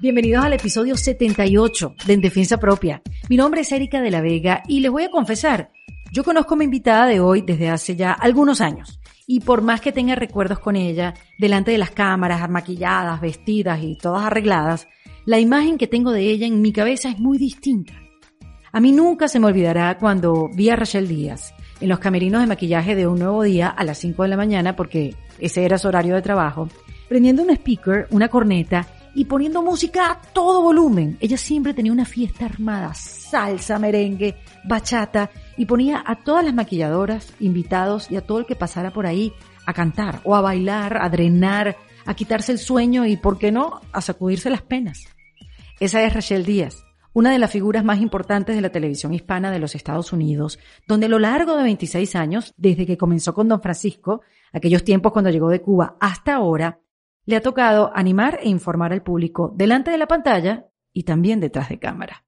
[0.00, 3.02] Bienvenidos al episodio 78 de En Defensa Propia.
[3.28, 5.72] Mi nombre es Erika de la Vega y les voy a confesar,
[6.12, 9.00] yo conozco a mi invitada de hoy desde hace ya algunos años.
[9.26, 13.98] Y por más que tenga recuerdos con ella, delante de las cámaras, maquilladas, vestidas y
[13.98, 14.86] todas arregladas,
[15.24, 17.94] la imagen que tengo de ella en mi cabeza es muy distinta.
[18.70, 22.46] A mí nunca se me olvidará cuando vi a Rachel Díaz en los camerinos de
[22.46, 25.88] maquillaje de un nuevo día a las 5 de la mañana, porque ese era su
[25.88, 26.68] horario de trabajo,
[27.08, 31.16] prendiendo un speaker, una corneta y poniendo música a todo volumen.
[31.20, 37.32] Ella siempre tenía una fiesta armada, salsa, merengue, bachata, y ponía a todas las maquilladoras,
[37.40, 39.32] invitados y a todo el que pasara por ahí
[39.66, 41.76] a cantar o a bailar, a drenar,
[42.06, 45.04] a quitarse el sueño y, ¿por qué no?, a sacudirse las penas.
[45.78, 49.58] Esa es Rachel Díaz, una de las figuras más importantes de la televisión hispana de
[49.58, 53.60] los Estados Unidos, donde a lo largo de 26 años, desde que comenzó con Don
[53.60, 54.22] Francisco,
[54.52, 56.80] aquellos tiempos cuando llegó de Cuba hasta ahora,
[57.28, 61.68] le ha tocado animar e informar al público delante de la pantalla y también detrás
[61.68, 62.24] de cámara.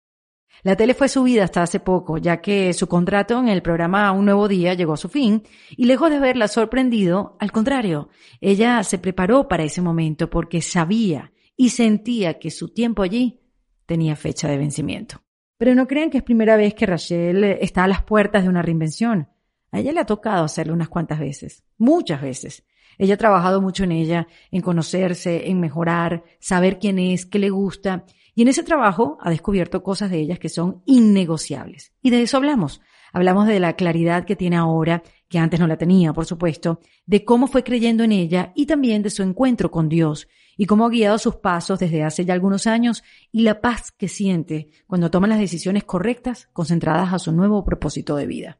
[0.62, 4.26] La tele fue subida hasta hace poco, ya que su contrato en el programa Un
[4.26, 5.42] Nuevo Día llegó a su fin,
[5.74, 8.10] y lejos de verla sorprendido, al contrario,
[8.42, 13.40] ella se preparó para ese momento porque sabía y sentía que su tiempo allí
[13.86, 15.22] tenía fecha de vencimiento.
[15.56, 18.60] Pero no crean que es primera vez que Rachel está a las puertas de una
[18.60, 19.30] reinvención.
[19.72, 22.66] A ella le ha tocado hacerlo unas cuantas veces, muchas veces.
[23.00, 27.48] Ella ha trabajado mucho en ella, en conocerse, en mejorar, saber quién es, qué le
[27.48, 28.04] gusta.
[28.34, 31.94] Y en ese trabajo ha descubierto cosas de ellas que son innegociables.
[32.02, 32.82] Y de eso hablamos.
[33.14, 37.24] Hablamos de la claridad que tiene ahora, que antes no la tenía, por supuesto, de
[37.24, 40.90] cómo fue creyendo en ella y también de su encuentro con Dios y cómo ha
[40.90, 45.26] guiado sus pasos desde hace ya algunos años y la paz que siente cuando toma
[45.26, 48.58] las decisiones correctas concentradas a su nuevo propósito de vida.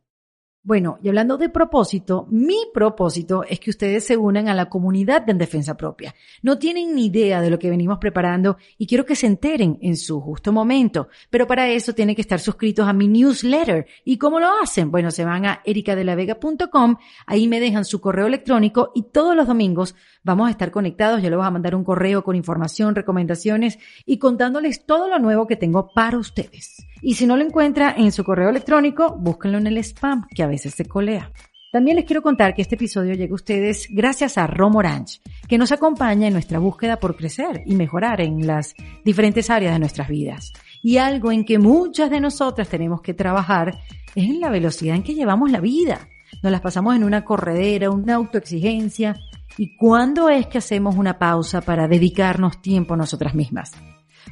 [0.63, 5.23] Bueno, y hablando de propósito, mi propósito es que ustedes se unan a la comunidad
[5.23, 6.15] de En Defensa Propia.
[6.43, 9.97] No tienen ni idea de lo que venimos preparando y quiero que se enteren en
[9.97, 11.09] su justo momento.
[11.31, 13.87] Pero para eso tienen que estar suscritos a mi newsletter.
[14.05, 14.91] ¿Y cómo lo hacen?
[14.91, 19.95] Bueno, se van a ericadelavega.com, ahí me dejan su correo electrónico y todos los domingos
[20.23, 21.23] vamos a estar conectados.
[21.23, 25.47] Yo les voy a mandar un correo con información, recomendaciones y contándoles todo lo nuevo
[25.47, 26.90] que tengo para ustedes.
[27.03, 30.47] Y si no lo encuentra en su correo electrónico, búsquenlo en el spam, que a
[30.47, 31.33] veces se colea.
[31.73, 35.71] También les quiero contar que este episodio llega a ustedes gracias a Ranch, que nos
[35.71, 38.75] acompaña en nuestra búsqueda por crecer y mejorar en las
[39.05, 40.53] diferentes áreas de nuestras vidas.
[40.83, 43.79] Y algo en que muchas de nosotras tenemos que trabajar
[44.17, 46.09] es en la velocidad en que llevamos la vida.
[46.43, 49.15] Nos las pasamos en una corredera, una autoexigencia.
[49.57, 53.73] ¿Y cuándo es que hacemos una pausa para dedicarnos tiempo a nosotras mismas?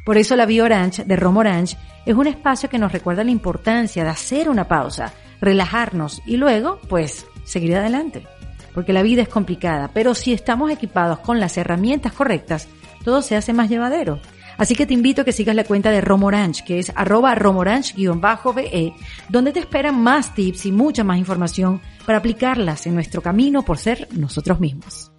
[0.04, 1.76] Por eso la Orange de Romo Orange
[2.06, 6.78] es un espacio que nos recuerda la importancia de hacer una pausa, relajarnos y luego,
[6.88, 8.26] pues, seguir adelante.
[8.74, 12.68] Porque la vida es complicada, pero si estamos equipados con las herramientas correctas,
[13.04, 14.20] todo se hace más llevadero.
[14.56, 18.94] Así que te invito a que sigas la cuenta de Romorange, que es arroba romorange-be,
[19.28, 23.78] donde te esperan más tips y mucha más información para aplicarlas en nuestro camino por
[23.78, 25.12] ser nosotros mismos.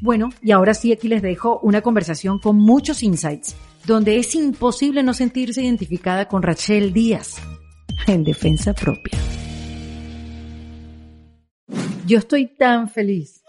[0.00, 3.54] Bueno, y ahora sí aquí les dejo una conversación con muchos insights
[3.86, 7.36] donde es imposible no sentirse identificada con Rachel Díaz
[8.06, 9.18] en defensa propia.
[12.06, 13.42] Yo estoy tan feliz.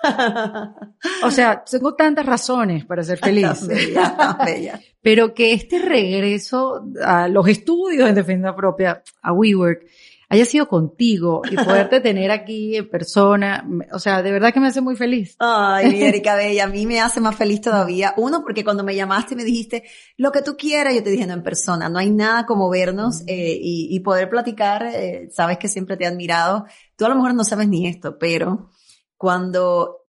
[1.23, 3.67] O sea, tengo tantas razones para ser feliz.
[5.01, 9.85] Pero que este regreso a los estudios en defensa propia, a WeWork,
[10.29, 14.67] haya sido contigo y poderte tener aquí en persona, o sea, de verdad que me
[14.67, 15.35] hace muy feliz.
[15.39, 18.13] Ay, Erika Bella, a mí me hace más feliz todavía.
[18.17, 19.83] Uno, porque cuando me llamaste y me dijiste
[20.17, 23.21] lo que tú quieras, yo te dije no en persona, no hay nada como vernos
[23.27, 26.65] eh, y, poder platicar, eh, sabes que siempre te he admirado.
[26.95, 28.69] Tú a lo mejor no sabes ni esto, pero
[29.17, 30.05] cuando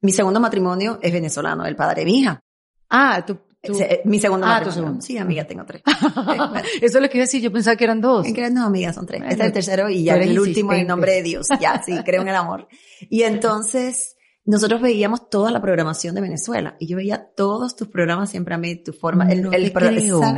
[0.00, 2.40] mi segundo matrimonio es venezolano, el padre de mi hija.
[2.88, 3.24] Ah,
[3.64, 5.00] tú, eh, mi segundo ah, matrimonio.
[5.00, 5.82] Sí, amiga, tengo tres.
[6.82, 8.26] Eso es lo que iba a decir, yo pensaba que eran dos.
[8.52, 9.22] No, amiga, son tres.
[9.22, 11.48] Este es el tercero y ya el último en nombre de Dios.
[11.60, 12.68] Ya, sí, creo en el amor.
[13.08, 14.14] Y entonces,
[14.46, 18.58] nosotros veíamos toda la programación de Venezuela y yo veía todos tus programas siempre a
[18.58, 19.72] mí, tu forma, el, el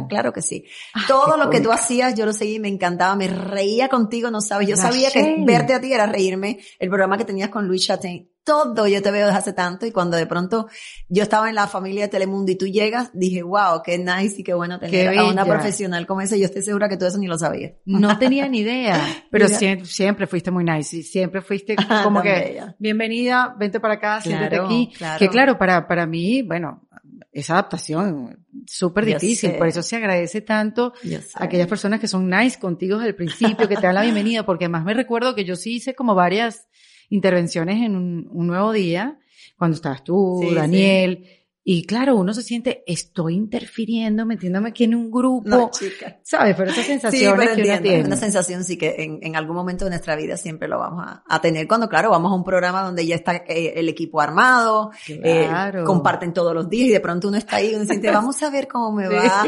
[0.08, 0.64] claro que sí.
[1.08, 4.68] Todo lo que tú hacías yo lo seguí, me encantaba, me reía contigo, no sabes,
[4.68, 8.30] yo sabía que verte a ti era reírme, el programa que tenías con Luis Chatin,
[8.46, 10.68] todo yo te veo desde hace tanto y cuando de pronto
[11.08, 14.44] yo estaba en la familia de Telemundo y tú llegas, dije, wow, qué nice y
[14.44, 16.36] qué bueno tener a una profesional como esa.
[16.36, 17.72] Yo estoy segura que tú eso ni lo sabías.
[17.84, 23.54] No tenía ni idea, pero siempre, fuiste muy nice y siempre fuiste como que, bienvenida,
[23.58, 24.92] vente para acá, siéntate aquí.
[25.18, 26.88] Que claro, para, para mí, bueno,
[27.32, 30.92] esa adaptación súper difícil, por eso se agradece tanto
[31.34, 34.46] a aquellas personas que son nice contigo desde el principio, que te dan la bienvenida,
[34.46, 36.68] porque además me recuerdo que yo sí hice como varias
[37.10, 39.18] intervenciones en un, nuevo día,
[39.56, 41.24] cuando estabas tú, Daniel,
[41.68, 45.48] Y claro, uno se siente, estoy interfiriendo, metiéndome aquí en un grupo.
[45.48, 46.20] No, chica.
[46.22, 46.54] ¿Sabes?
[46.56, 48.04] Pero esa sensación sí, que uno tiene.
[48.04, 51.24] Una sensación sí que en, en, algún momento de nuestra vida siempre lo vamos a,
[51.26, 54.92] a, tener cuando, claro, vamos a un programa donde ya está eh, el equipo armado,
[55.08, 55.48] eh,
[55.84, 58.50] comparten todos los días y de pronto uno está ahí y uno siente, vamos a
[58.50, 59.44] ver cómo me va.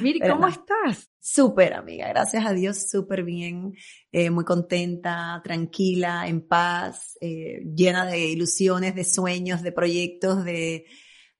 [0.00, 1.10] Miri, ¿cómo estás?
[1.26, 2.06] Súper, amiga.
[2.08, 3.72] Gracias a Dios, súper bien.
[4.12, 10.84] Eh, muy contenta, tranquila, en paz, eh, llena de ilusiones, de sueños, de proyectos, de,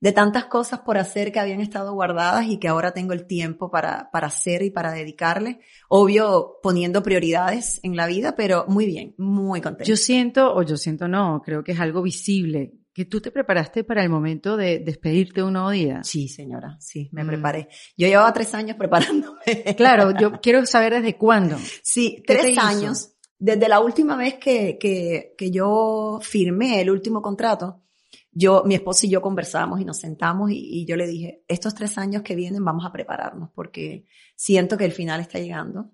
[0.01, 3.71] de tantas cosas por hacer que habían estado guardadas y que ahora tengo el tiempo
[3.71, 5.61] para, para hacer y para dedicarle.
[5.91, 9.85] Obvio, poniendo prioridades en la vida, pero muy bien, muy contenta.
[9.85, 13.83] Yo siento, o yo siento no, creo que es algo visible que tú te preparaste
[13.83, 16.05] para el momento de despedirte de un nuevo día.
[16.05, 17.27] Sí, señora, sí, me mm.
[17.27, 17.69] preparé.
[17.97, 19.41] Yo llevaba tres años preparándome.
[19.77, 21.59] Claro, yo quiero saber desde cuándo.
[21.83, 23.11] Sí, tres años.
[23.37, 27.83] Desde la última vez que, que, que yo firmé el último contrato,
[28.31, 31.75] yo, mi esposo y yo conversamos y nos sentamos y, y, yo le dije, estos
[31.75, 34.07] tres años que vienen vamos a prepararnos porque
[34.37, 35.91] siento que el final está llegando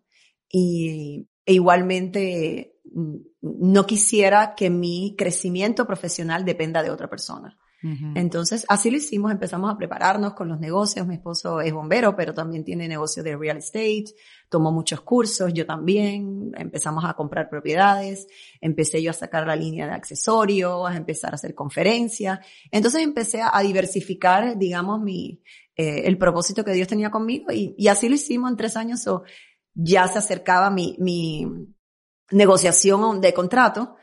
[0.48, 7.56] y e igualmente mm, no quisiera que mi crecimiento profesional dependa de otra persona.
[8.14, 11.06] Entonces, así lo hicimos, empezamos a prepararnos con los negocios.
[11.06, 14.04] Mi esposo es bombero, pero también tiene negocio de real estate,
[14.50, 18.26] tomó muchos cursos, yo también, empezamos a comprar propiedades,
[18.60, 22.40] empecé yo a sacar la línea de accesorios, a empezar a hacer conferencias.
[22.70, 25.40] Entonces empecé a diversificar, digamos, mi,
[25.74, 29.06] eh, el propósito que Dios tenía conmigo y, y así lo hicimos en tres años.
[29.06, 29.24] o
[29.72, 31.46] ya se acercaba mi, mi
[32.30, 33.96] negociación de contrato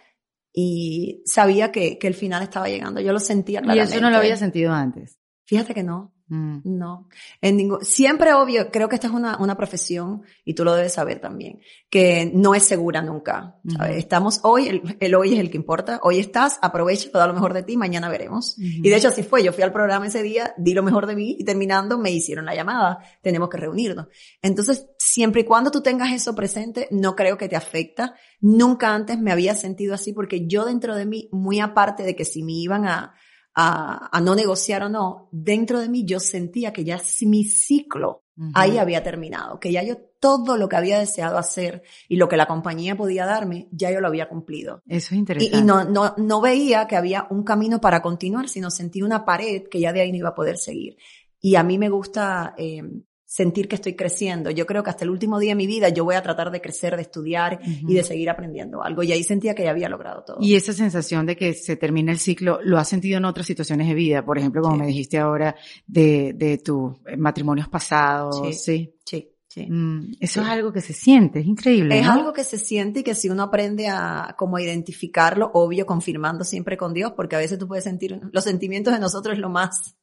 [0.53, 3.00] y sabía que, que el final estaba llegando.
[3.00, 3.94] Yo lo sentía claramente.
[3.94, 5.19] ¿Y eso no lo había sentido antes?
[5.48, 6.14] Fíjate que no.
[6.30, 6.60] Mm.
[6.66, 7.08] No.
[7.42, 10.94] En ningún, siempre obvio, creo que esta es una, una profesión, y tú lo debes
[10.94, 13.56] saber también, que no es segura nunca.
[13.90, 16.02] Estamos hoy, el, el, hoy es el que importa.
[16.04, 18.58] Hoy estás, aprovecha, da lo mejor de ti, mañana veremos.
[18.58, 19.42] Y de hecho así fue.
[19.42, 22.46] Yo fui al programa ese día, di lo mejor de mí y terminando me hicieron
[22.46, 23.00] la llamada.
[23.22, 24.08] Tenemos que reunirnos.
[24.42, 28.16] Entonces, siempre y cuando tú tengas eso presente, no creo que te afecta.
[28.42, 32.26] Nunca antes me había sentido así porque yo dentro de mí, muy aparte de que
[32.26, 33.16] si me iban a,
[33.59, 38.24] a, no negociar o no, dentro de mí yo sentía que ya mi ciclo
[38.54, 42.38] ahí había terminado, que ya yo todo lo que había deseado hacer y lo que
[42.38, 44.83] la compañía podía darme, ya yo lo había cumplido.
[44.86, 45.57] Eso es interesante.
[45.57, 49.63] Y, no, no, no veía que había un camino para continuar, sino sentí una pared
[49.71, 50.98] que ya de ahí no iba a poder seguir.
[51.42, 52.83] Y a mí me gusta eh,
[53.27, 54.51] sentir que estoy creciendo.
[54.51, 56.62] Yo creo que hasta el último día de mi vida yo voy a tratar de
[56.62, 59.03] crecer, de estudiar y de seguir aprendiendo algo.
[59.03, 60.38] Y ahí sentía que ya había logrado todo.
[60.39, 63.89] Y esa sensación de que se termina el ciclo, ¿lo has sentido en otras situaciones
[63.89, 64.24] de vida?
[64.24, 68.38] Por ejemplo, como me dijiste ahora de, de tus matrimonios pasados.
[68.57, 68.95] Sí.
[69.03, 69.29] Sí.
[69.50, 69.68] sí.
[69.69, 72.00] Mm, eso es algo que se siente, es increíble.
[72.00, 76.45] Es algo que se siente y que si uno aprende a como identificarlo, obvio, confirmando
[76.45, 79.50] siempre con Dios, porque a veces tú puedes sentir, los sentimientos de nosotros es lo
[79.50, 79.97] más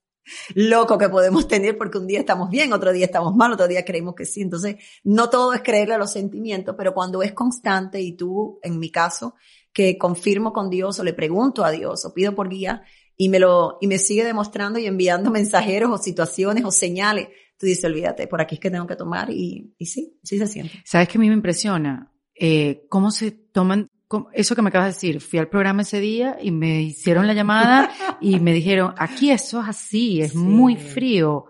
[0.54, 3.84] loco que podemos tener porque un día estamos bien, otro día estamos mal, otro día
[3.84, 4.42] creemos que sí.
[4.42, 8.78] Entonces, no todo es creerle a los sentimientos, pero cuando es constante y tú, en
[8.78, 9.34] mi caso,
[9.72, 12.82] que confirmo con Dios o le pregunto a Dios o pido por guía
[13.16, 17.28] y me lo, y me sigue demostrando y enviando mensajeros o situaciones o señales,
[17.58, 20.46] tú dices, olvídate, por aquí es que tengo que tomar y, y sí, sí se
[20.46, 20.82] siente.
[20.84, 22.12] ¿Sabes que a mí me impresiona?
[22.34, 23.90] Eh, cómo se toman
[24.32, 27.34] eso que me acabas de decir, fui al programa ese día y me hicieron la
[27.34, 27.90] llamada
[28.20, 31.46] y me dijeron, aquí eso es así, es muy frío,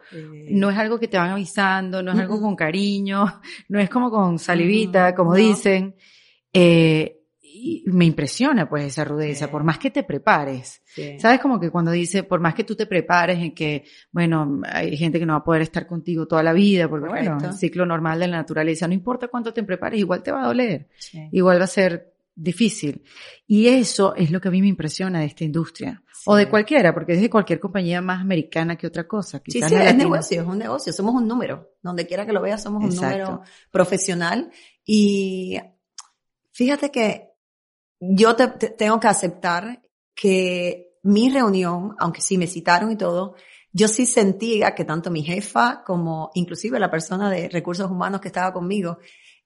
[0.50, 4.10] no es algo que te van avisando, no es algo con cariño, no es como
[4.10, 5.96] con salivita, como dicen.
[6.52, 7.20] Eh,
[7.56, 10.82] y me impresiona pues esa rudeza, por más que te prepares.
[11.18, 14.96] Sabes como que cuando dice, por más que tú te prepares en que, bueno, hay
[14.96, 17.86] gente que no va a poder estar contigo toda la vida, porque bueno, el ciclo
[17.86, 20.88] normal de la naturaleza, no importa cuánto te prepares, igual te va a doler,
[21.30, 23.04] igual va a ser difícil.
[23.46, 26.02] Y eso es lo que a mí me impresiona de esta industria.
[26.26, 29.42] O de cualquiera, porque es de cualquier compañía más americana que otra cosa.
[29.46, 30.92] Sí, sí, es negocio, es un negocio.
[30.92, 31.74] Somos un número.
[31.82, 34.50] Donde quiera que lo veas, somos un número profesional.
[34.84, 35.58] Y
[36.52, 37.30] fíjate que
[38.00, 39.82] yo te, tengo que aceptar
[40.14, 43.34] que mi reunión, aunque sí me citaron y todo,
[43.72, 48.28] yo sí sentía que tanto mi jefa como inclusive la persona de recursos humanos que
[48.28, 48.98] estaba conmigo,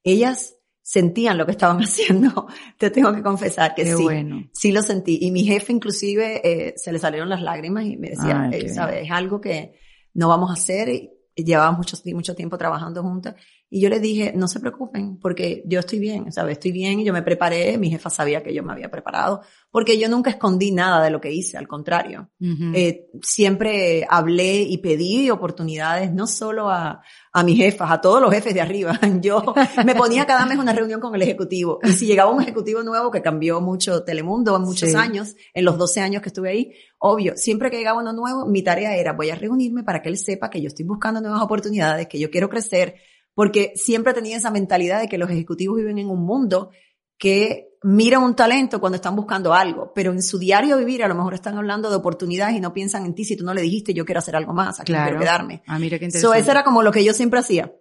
[0.05, 0.58] ellas
[0.89, 2.47] sentían lo que estaban haciendo.
[2.79, 4.07] Te tengo que confesar que sí.
[4.53, 5.19] Sí lo sentí.
[5.21, 9.05] Y mi jefe inclusive eh, se le salieron las lágrimas y me decía, eh, ¿sabes?
[9.05, 9.79] Es algo que
[10.15, 10.89] no vamos a hacer.
[10.89, 13.35] Y llevábamos mucho, mucho tiempo trabajando juntos.
[13.71, 16.53] Y yo le dije, no se preocupen, porque yo estoy bien, ¿sabes?
[16.53, 20.09] Estoy bien, yo me preparé, mi jefa sabía que yo me había preparado, porque yo
[20.09, 22.31] nunca escondí nada de lo que hice, al contrario.
[22.75, 28.33] eh, siempre hablé y pedí oportunidades, no solo a, a mis jefas, a todos los
[28.33, 28.99] jefes de arriba.
[29.21, 31.79] Yo me ponía cada mes una reunión con el ejecutivo.
[31.83, 35.77] Y si llegaba un ejecutivo nuevo que cambió mucho Telemundo en muchos años, en los
[35.77, 39.31] 12 años que estuve ahí, obvio, siempre que llegaba uno nuevo, mi tarea era voy
[39.31, 42.49] a reunirme para que él sepa que yo estoy buscando nuevas oportunidades, que yo quiero
[42.49, 42.95] crecer,
[43.39, 46.71] porque siempre tenía esa mentalidad de que los ejecutivos viven en un mundo
[47.17, 51.15] que miran un talento cuando están buscando algo, pero en su diario vivir a lo
[51.15, 53.95] mejor están hablando de oportunidades y no piensan en ti si tú no le dijiste
[53.95, 55.63] yo quiero hacer algo más, aquí quiero quedarme.
[55.69, 56.37] Ah, mira qué interesante.
[56.37, 57.73] So, eso era como lo que yo siempre hacía.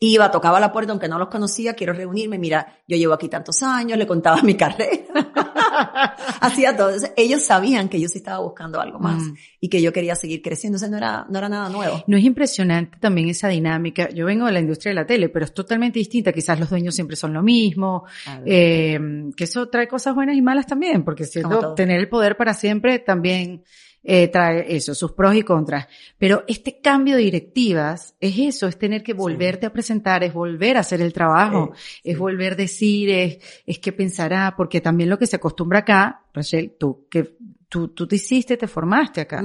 [0.00, 3.62] Iba, tocaba la puerta, aunque no los conocía, quiero reunirme, mira, yo llevo aquí tantos
[3.62, 5.51] años, le contaba mi carrera.
[6.40, 6.90] Hacía todo.
[7.16, 9.34] ellos sabían que yo sí estaba buscando algo más mm.
[9.60, 10.78] y que yo quería seguir creciendo.
[10.84, 12.02] O no era, no era nada nuevo.
[12.06, 14.08] No es impresionante también esa dinámica.
[14.10, 16.32] Yo vengo de la industria de la tele, pero es totalmente distinta.
[16.32, 18.04] Quizás los dueños siempre son lo mismo.
[18.44, 18.98] Eh,
[19.36, 22.98] que eso trae cosas buenas y malas también, porque cierto, tener el poder para siempre
[22.98, 23.62] también
[24.04, 25.86] eh, trae eso, sus pros y contras.
[26.18, 30.76] Pero este cambio de directivas es eso, es tener que volverte a presentar, es volver
[30.76, 35.18] a hacer el trabajo, es volver a decir, es, es que pensará, porque también lo
[35.18, 37.36] que se acostumbra acá, Rachel, tú que
[37.72, 39.42] tú, tú te hiciste, te formaste acá.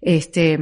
[0.00, 0.58] Este,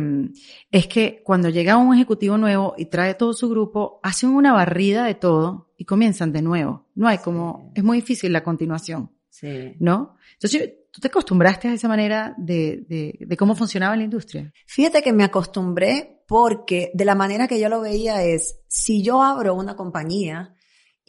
[0.71, 5.07] es que cuando llega un ejecutivo nuevo y trae todo su grupo, hacen una barrida
[5.07, 6.87] de todo y comienzan de nuevo.
[6.95, 9.11] No hay como, es muy difícil la continuación.
[9.31, 9.75] Sí.
[9.79, 10.17] ¿No?
[10.35, 14.53] Entonces, ¿tú te acostumbraste a esa manera de, de, de, cómo funcionaba la industria?
[14.67, 19.23] Fíjate que me acostumbré porque de la manera que yo lo veía es, si yo
[19.23, 20.57] abro una compañía,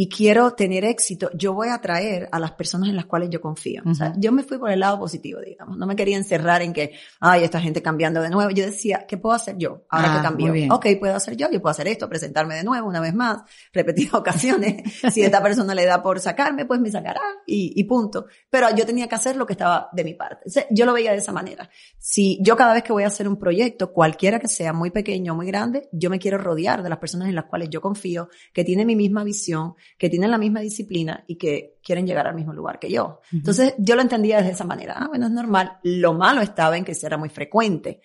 [0.02, 3.42] y quiero tener éxito, yo voy a atraer a las personas en las cuales yo
[3.42, 3.84] confío.
[3.86, 5.78] O sea, yo me fui por el lado positivo, digamos.
[5.78, 8.50] No me quería encerrar en que, ay, esta gente cambiando de nuevo.
[8.50, 10.74] Yo decía, ¿qué puedo hacer yo ahora que ah, cambió?
[10.74, 13.40] Ok, puedo hacer yo, yo puedo hacer esto, presentarme de nuevo una vez más,
[13.74, 14.84] repetidas ocasiones.
[15.14, 18.28] si esta persona le da por sacarme, pues me sacará y, y, punto.
[18.50, 20.50] Pero yo tenía que hacer lo que estaba de mi parte.
[20.70, 21.70] yo lo veía de esa manera.
[21.98, 25.34] Si yo cada vez que voy a hacer un proyecto, cualquiera que sea, muy pequeño
[25.34, 28.30] o muy grande, yo me quiero rodear de las personas en las cuales yo confío,
[28.54, 32.36] que tienen mi misma visión, que tienen la misma disciplina y que quieren llegar al
[32.36, 33.22] mismo lugar que yo.
[33.32, 34.96] Entonces yo lo entendía de esa manera.
[34.98, 35.80] Ah, bueno, es normal.
[35.84, 38.02] Lo malo estaba en que era muy frecuente,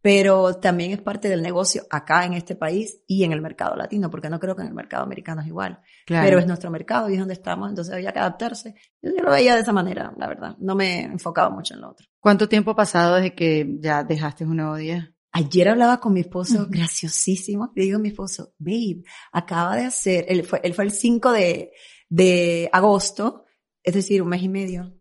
[0.00, 4.10] pero también es parte del negocio acá en este país y en el mercado latino,
[4.10, 5.80] porque no creo que en el mercado americano es igual.
[6.06, 8.74] Pero es nuestro mercado y es donde estamos, entonces había que adaptarse.
[9.02, 10.56] Yo, lo veía de esa manera, la verdad.
[10.58, 12.06] No me enfocaba mucho en lo otro.
[12.20, 15.12] ¿Cuánto tiempo ha pasado desde que ya dejaste un nuevo día?
[15.38, 20.24] Ayer hablaba con mi esposo, graciosísimo, le digo a mi esposo, babe, acaba de hacer,
[20.28, 21.70] él fue, él fue el 5 de,
[22.08, 23.44] de agosto,
[23.84, 24.98] es decir, un mes y medio.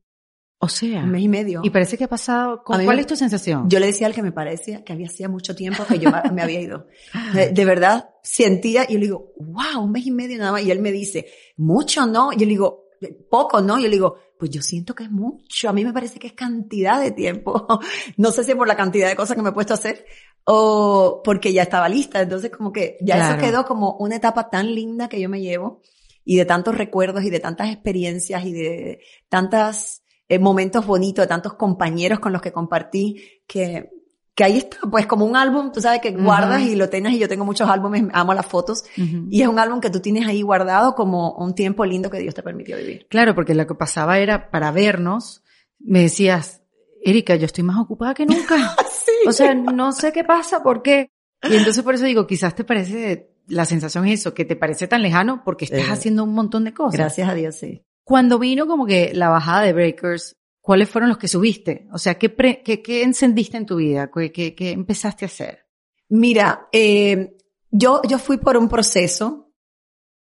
[0.60, 1.04] O sea.
[1.04, 1.62] Un mes y medio.
[1.64, 2.62] Y parece que ha pasado.
[2.64, 3.68] ¿Cuál es tu sensación?
[3.68, 6.44] Yo le decía al que me parecía que había hacía mucho tiempo que yo me
[6.44, 6.86] había ido.
[7.34, 10.64] De, verdad, sentía, y yo le digo, wow, un mes y medio nada más.
[10.64, 11.26] Y él me dice,
[11.58, 12.32] mucho no.
[12.32, 12.90] Y yo le digo,
[13.30, 13.80] poco no.
[13.80, 15.70] Y yo le digo, pues yo siento que es mucho.
[15.70, 17.68] A mí me parece que es cantidad de tiempo.
[18.18, 20.06] no sé si por la cantidad de cosas que me he puesto a hacer
[20.44, 22.22] o porque ya estaba lista.
[22.22, 25.82] Entonces como que ya eso quedó como una etapa tan linda que yo me llevo
[26.24, 31.28] y de tantos recuerdos y de tantas experiencias y de tantos eh, momentos bonitos, de
[31.28, 33.90] tantos compañeros con los que compartí que
[34.38, 37.18] que ahí está, pues como un álbum, tú sabes que guardas y lo tienes y
[37.18, 40.44] yo tengo muchos álbumes, amo las fotos y es un álbum que tú tienes ahí
[40.44, 43.08] guardado como un tiempo lindo que Dios te permitió vivir.
[43.10, 45.44] Claro, porque lo que pasaba era para vernos,
[45.80, 46.62] me decías,
[47.04, 48.76] Erika, yo estoy más ocupada que nunca.
[49.28, 51.10] O sea, no sé qué pasa, ¿por qué?
[51.50, 54.88] Y entonces por eso digo, quizás te parece, la sensación es eso, que te parece
[54.88, 56.94] tan lejano porque estás eh, haciendo un montón de cosas.
[56.94, 57.84] Gracias a Dios, sí.
[58.04, 60.38] Cuando vino como que la bajada de Breakers,
[60.68, 61.88] ¿cuáles fueron los que subiste?
[61.94, 64.12] O sea, ¿qué, qué, encendiste en tu vida?
[64.12, 65.66] ¿Qué, qué, empezaste a hacer?
[66.10, 67.38] Mira, eh,
[67.72, 69.54] yo, yo fui por un proceso.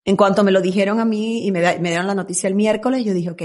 [0.05, 3.03] En cuanto me lo dijeron a mí y me, me dieron la noticia el miércoles,
[3.03, 3.41] yo dije, ok,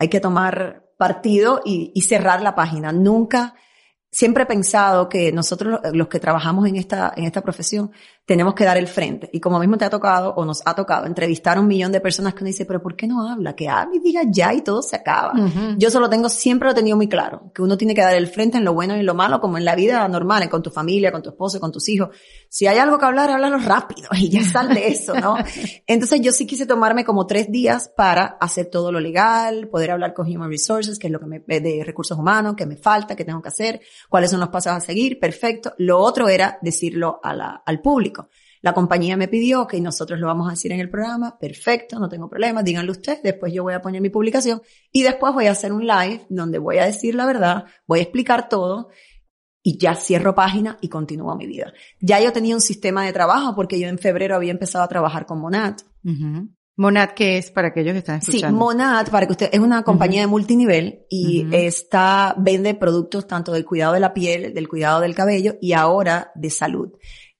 [0.00, 2.90] hay que tomar partido y, y cerrar la página.
[2.90, 3.54] Nunca
[4.10, 7.92] siempre he pensado que nosotros los que trabajamos en esta, en esta profesión
[8.24, 9.28] tenemos que dar el frente.
[9.32, 12.00] Y como mismo te ha tocado o nos ha tocado entrevistar a un millón de
[12.00, 13.54] personas que uno dice, pero ¿por qué no habla?
[13.54, 15.32] Que hable y diga ya y todo se acaba.
[15.76, 18.28] Yo solo tengo, siempre lo he tenido muy claro, que uno tiene que dar el
[18.28, 20.70] frente en lo bueno y en lo malo, como en la vida normal, con tu
[20.70, 22.10] familia, con tu esposo, con tus hijos.
[22.48, 25.36] Si hay algo que hablar, háblalo rápido y ya sal de eso, ¿no?
[25.86, 30.14] Entonces yo sí quise tomarme como tres días para hacer todo lo legal, poder hablar
[30.14, 33.24] con Human Resources, que es lo que me, de recursos humanos, que me falta, que
[33.24, 35.72] tengo que hacer, cuáles son los pasos a seguir, perfecto.
[35.78, 38.21] Lo otro era decirlo a la, al público.
[38.62, 42.08] La compañía me pidió que nosotros lo vamos a decir en el programa, perfecto, no
[42.08, 45.50] tengo problema, díganlo ustedes, después yo voy a poner mi publicación y después voy a
[45.50, 48.88] hacer un live donde voy a decir la verdad, voy a explicar todo
[49.64, 51.72] y ya cierro página y continúo mi vida.
[52.00, 55.26] Ya yo tenía un sistema de trabajo porque yo en febrero había empezado a trabajar
[55.26, 55.76] con Monad.
[56.74, 58.48] Monad, ¿qué es para aquellos que están escuchando?
[58.48, 63.52] Sí, Monad, para que usted, es una compañía de multinivel y está, vende productos tanto
[63.52, 66.90] del cuidado de la piel, del cuidado del cabello y ahora de salud,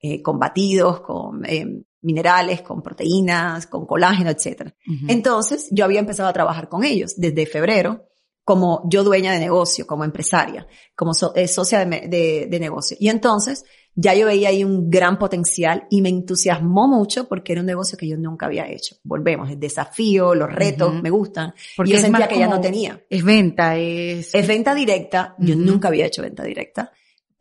[0.05, 4.73] eh, con batidos, con eh, minerales, con proteínas, con colágeno, etc.
[5.07, 8.09] Entonces, yo había empezado a trabajar con ellos desde febrero
[8.45, 10.67] como yo dueña de negocio, como empresaria,
[10.97, 12.97] como eh, socia de, de, negocio.
[12.99, 17.61] Y entonces ya yo veía ahí un gran potencial y me entusiasmó mucho porque era
[17.61, 18.97] un negocio que yo nunca había hecho.
[19.05, 21.55] Volvemos, el desafío, los retos, me gustan.
[21.77, 23.01] Porque yo sentía que ya no tenía.
[23.09, 24.35] Es venta, es...
[24.35, 25.37] Es venta directa.
[25.39, 26.91] Yo nunca había hecho venta directa.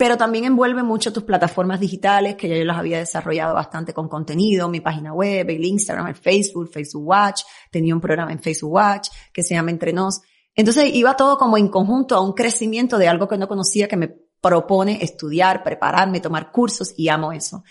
[0.01, 4.10] Pero también envuelve mucho tus plataformas digitales, que ya yo las había desarrollado bastante con
[4.10, 7.43] contenido, mi página web, el Instagram, el Facebook, Facebook Watch.
[7.70, 10.22] Tenía un programa en Facebook Watch que se llama Entre Nos
[10.55, 13.96] entonces iba todo como en conjunto a un crecimiento de algo que no conocía que
[13.96, 14.10] me
[14.41, 17.63] propone estudiar, prepararme, tomar cursos y amo eso.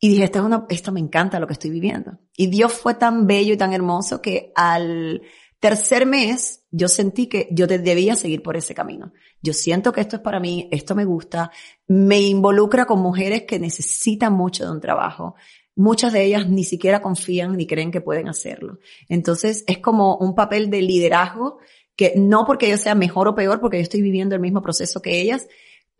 [0.00, 2.18] Y dije, esto, es una, esto me encanta lo que estoy viviendo.
[2.34, 5.20] Y Dios fue tan bello y tan hermoso que al
[5.62, 9.12] tercer mes yo sentí que yo debía seguir por ese camino.
[9.42, 11.52] Yo siento que esto es para mí, esto me gusta,
[11.86, 15.36] me involucra con mujeres que necesitan mucho de un trabajo.
[15.76, 18.80] Muchas de ellas ni siquiera confían ni creen que pueden hacerlo.
[19.08, 21.58] Entonces es como un papel de liderazgo
[21.94, 25.00] que no porque yo sea mejor o peor, porque yo estoy viviendo el mismo proceso
[25.00, 25.46] que ellas,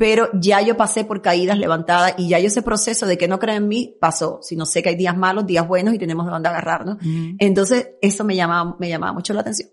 [0.02, 3.38] pero ya yo pasé por caídas levantadas y ya yo ese proceso de que no
[3.38, 6.32] creen en mí pasó, sino sé que hay días malos, días buenos y tenemos de
[6.32, 6.96] dónde agarrarnos.
[7.38, 9.70] Entonces, eso me llamaba, me llamaba mucho la atención.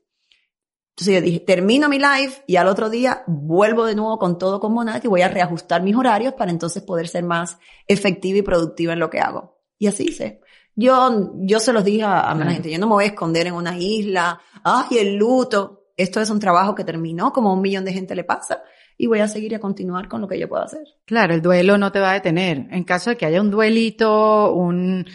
[0.92, 4.60] Entonces yo dije, termino mi live y al otro día vuelvo de nuevo con todo
[4.60, 7.58] con Monat y voy a reajustar mis horarios para entonces poder ser más
[7.88, 9.58] efectiva y productiva en lo que hago.
[9.80, 10.42] Y así hice.
[10.76, 13.48] Yo, yo se los dije a, a la gente, yo no me voy a esconder
[13.48, 17.62] en una isla, ay, el luto esto es un trabajo que terminó, como a un
[17.62, 18.64] millón de gente le pasa,
[19.02, 20.86] y voy a seguir y a continuar con lo que yo puedo hacer.
[21.06, 22.68] Claro, el duelo no te va a detener.
[22.70, 25.06] En caso de que haya un duelito, un,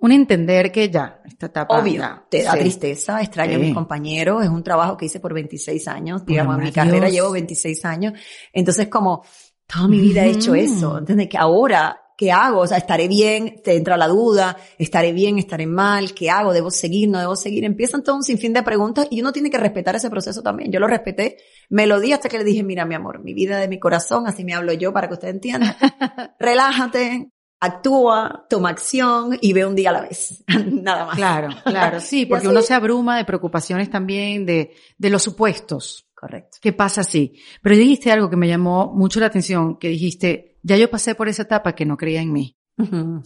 [0.00, 1.76] un entender que ya, esta etapa.
[1.76, 5.88] Obvio, te da tristeza, extraño a mis compañeros, es un trabajo que hice por 26
[5.88, 8.12] años, digamos, en mi carrera llevo 26 años,
[8.52, 9.24] entonces como
[9.66, 11.28] toda mi vida he hecho eso, ¿entiendes?
[11.28, 12.60] Que ahora ¿qué hago?
[12.60, 16.52] O sea, estaré bien, te entra la duda, estaré bien, estaré mal, ¿qué hago?
[16.52, 17.08] ¿Debo seguir?
[17.08, 17.64] ¿No debo seguir?
[17.64, 20.70] Empiezan todo un sinfín de preguntas y uno tiene que respetar ese proceso también.
[20.70, 21.38] Yo lo respeté,
[21.68, 24.28] me lo di hasta que le dije, mira, mi amor, mi vida de mi corazón,
[24.28, 25.76] así me hablo yo para que usted entienda.
[26.38, 30.44] Relájate, actúa, toma acción y ve un día a la vez.
[30.64, 31.16] Nada más.
[31.16, 36.08] Claro, claro, sí, porque uno se abruma de preocupaciones también, de, de los supuestos.
[36.14, 36.58] Correcto.
[36.62, 37.32] ¿Qué pasa así?
[37.62, 41.28] Pero dijiste algo que me llamó mucho la atención, que dijiste, ya yo pasé por
[41.28, 42.56] esa etapa que no creía en mí.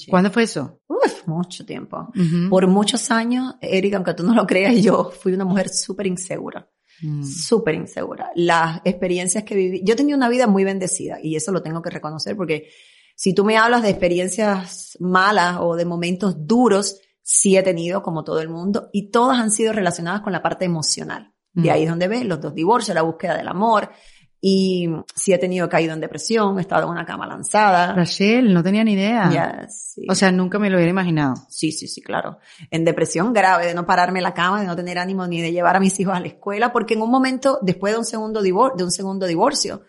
[0.09, 0.81] ¿Cuándo fue eso?
[0.89, 2.09] Uf, mucho tiempo.
[2.51, 6.69] Por muchos años, Erika, aunque tú no lo creas, yo fui una mujer súper insegura.
[7.03, 7.25] Mm.
[7.25, 8.31] Súper insegura.
[8.35, 11.91] Las experiencias que viví, yo tenía una vida muy bendecida y eso lo tengo que
[11.91, 12.71] reconocer porque
[13.15, 18.25] si tú me hablas de experiencias malas o de momentos duros, sí he tenido como
[18.25, 21.33] todo el mundo y todas han sido relacionadas con la parte emocional.
[21.53, 21.73] De mm.
[21.73, 23.91] ahí es donde ves los dos divorcios, la búsqueda del amor,
[24.41, 27.95] y sí he tenido caído en depresión, he estado en una cama lanzada.
[27.95, 29.67] Rachel, no tenía ni idea.
[30.09, 31.35] O sea, nunca me lo hubiera imaginado.
[31.49, 32.39] Sí, sí, sí, claro.
[32.71, 35.53] En depresión grave, de no pararme en la cama, de no tener ánimo ni de
[35.53, 38.43] llevar a mis hijos a la escuela, porque en un momento, después de un segundo,
[38.43, 39.83] divorcio, de un segundo divorcio,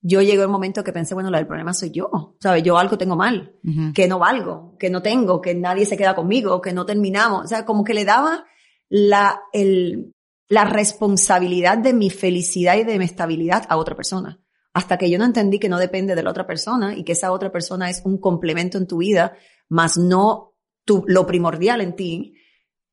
[0.00, 2.62] yo llegué el momento que pensé, bueno, el problema soy yo, ¿sabes?
[2.62, 3.56] Yo algo tengo mal,
[3.94, 7.44] que no valgo, que no tengo, que nadie se queda conmigo, que no terminamos.
[7.44, 8.44] O sea, como que le daba
[8.88, 10.14] la, el,
[10.48, 14.40] la responsabilidad de mi felicidad y de mi estabilidad a otra persona.
[14.72, 17.32] Hasta que yo no entendí que no depende de la otra persona y que esa
[17.32, 19.36] otra persona es un complemento en tu vida,
[19.68, 22.34] más no tu, lo primordial en ti,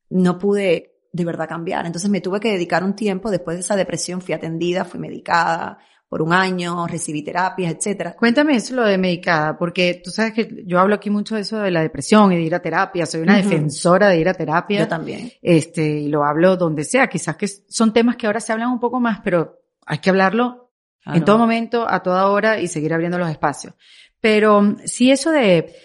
[0.09, 1.86] no pude de verdad cambiar.
[1.86, 5.78] Entonces me tuve que dedicar un tiempo, después de esa depresión fui atendida, fui medicada,
[6.10, 8.15] por un año, recibí terapias, etcétera.
[8.15, 11.60] Cuéntame eso lo de medicada, porque tú sabes que yo hablo aquí mucho de eso
[11.60, 14.80] de la depresión y de ir a terapia, soy una defensora de ir a terapia.
[14.80, 15.32] Yo también.
[15.41, 18.80] Este, y lo hablo donde sea, quizás que son temas que ahora se hablan un
[18.80, 20.73] poco más, pero hay que hablarlo
[21.06, 23.73] en todo momento, a toda hora y seguir abriendo los espacios.
[24.19, 25.75] Pero si eso de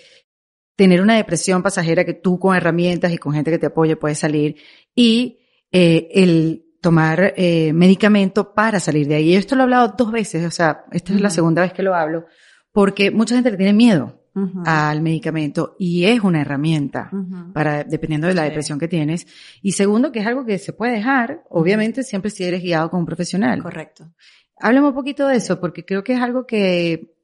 [0.80, 4.18] tener una depresión pasajera que tú con herramientas y con gente que te apoye puedes
[4.18, 4.56] salir
[4.94, 5.38] y
[5.72, 9.30] eh, el tomar eh, medicamento para salir de ahí.
[9.30, 11.82] Y esto lo he hablado dos veces, o sea, esta es la segunda vez que
[11.82, 12.26] lo hablo,
[12.72, 14.16] porque mucha gente le tiene miedo
[14.64, 17.10] al medicamento y es una herramienta
[17.52, 19.26] para, dependiendo de la depresión que tienes.
[19.60, 23.00] Y segundo, que es algo que se puede dejar, obviamente siempre si eres guiado con
[23.00, 23.62] un profesional.
[23.62, 24.14] Correcto.
[24.56, 27.14] Háblame un poquito de eso, porque creo que es algo que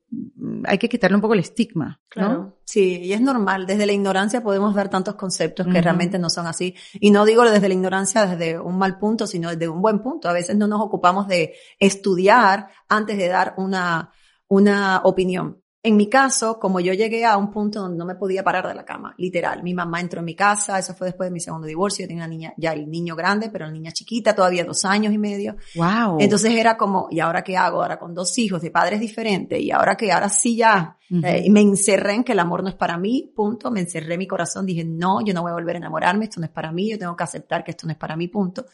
[0.65, 2.01] hay que quitarle un poco el estigma.
[2.09, 2.59] Claro.
[2.65, 3.67] Sí, y es normal.
[3.67, 6.75] Desde la ignorancia podemos ver tantos conceptos que realmente no son así.
[6.95, 10.29] Y no digo desde la ignorancia desde un mal punto, sino desde un buen punto.
[10.29, 14.13] A veces no nos ocupamos de estudiar antes de dar una,
[14.49, 15.63] una opinión.
[15.87, 18.75] En mi caso, como yo llegué a un punto donde no me podía parar de
[18.75, 19.63] la cama, literal.
[19.63, 22.03] Mi mamá entró en mi casa, eso fue después de mi segundo divorcio.
[22.03, 25.15] Yo tenía una niña, ya el niño grande, pero la niña chiquita, todavía dos años
[25.15, 25.55] y medio.
[25.77, 26.17] Wow.
[26.19, 27.85] Entonces era como, ¿y ahora qué hago?
[27.85, 30.97] Ahora con dos hijos de padres diferentes, y ahora que ahora sí ya.
[31.09, 33.71] Eh, me encerré en que el amor no es para mí, punto.
[33.71, 36.41] Me encerré en mi corazón, dije, no, yo no voy a volver a enamorarme, esto
[36.41, 38.67] no es para mí, yo tengo que aceptar que esto no es para mí, punto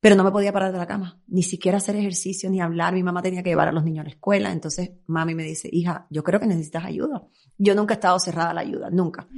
[0.00, 2.94] pero no me podía parar de la cama, ni siquiera hacer ejercicio, ni hablar.
[2.94, 4.52] Mi mamá tenía que llevar a los niños a la escuela.
[4.52, 7.26] Entonces, mami me dice, hija, yo creo que necesitas ayuda.
[7.56, 9.28] Yo nunca he estado cerrada a la ayuda, nunca.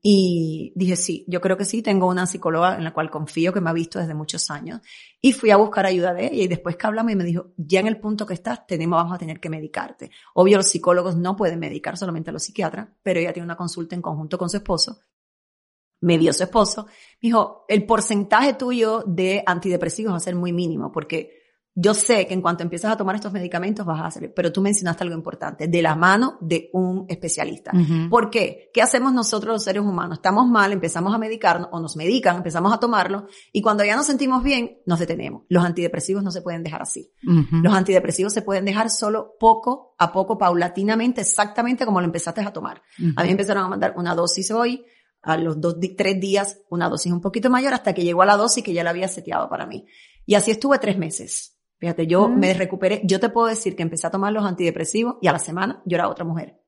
[0.00, 3.60] Y dije, sí, yo creo que sí, tengo una psicóloga en la cual confío, que
[3.60, 4.80] me ha visto desde muchos años.
[5.20, 7.80] Y fui a buscar ayuda de ella y después que hablamos y me dijo, ya
[7.80, 10.12] en el punto que estás, tenemos, vamos a tener que medicarte.
[10.34, 14.02] Obvio, los psicólogos no pueden medicar, solamente los psiquiatras, pero ella tiene una consulta en
[14.02, 15.00] conjunto con su esposo
[16.04, 16.86] me dio su esposo,
[17.20, 21.42] me dijo, el porcentaje tuyo de antidepresivos va a ser muy mínimo, porque
[21.76, 24.60] yo sé que en cuanto empiezas a tomar estos medicamentos vas a hacer, pero tú
[24.60, 27.72] mencionaste algo importante, de la mano de un especialista.
[28.08, 28.70] ¿Por qué?
[28.72, 30.18] ¿Qué hacemos nosotros los seres humanos?
[30.18, 34.06] Estamos mal, empezamos a medicarnos o nos medican, empezamos a tomarlo y cuando ya nos
[34.06, 35.44] sentimos bien, nos detenemos.
[35.48, 37.10] Los antidepresivos no se pueden dejar así.
[37.22, 42.52] Los antidepresivos se pueden dejar solo poco a poco, paulatinamente, exactamente como lo empezaste a
[42.52, 42.82] tomar.
[43.16, 44.84] A mí empezaron a mandar una dosis hoy,
[45.24, 48.36] a los dos, tres días una dosis un poquito mayor hasta que llegó a la
[48.36, 49.86] dosis que ya la había seteado para mí.
[50.26, 51.58] Y así estuve tres meses.
[51.78, 52.38] Fíjate, yo mm.
[52.38, 55.38] me recuperé, yo te puedo decir que empecé a tomar los antidepresivos y a la
[55.38, 56.60] semana yo era otra mujer.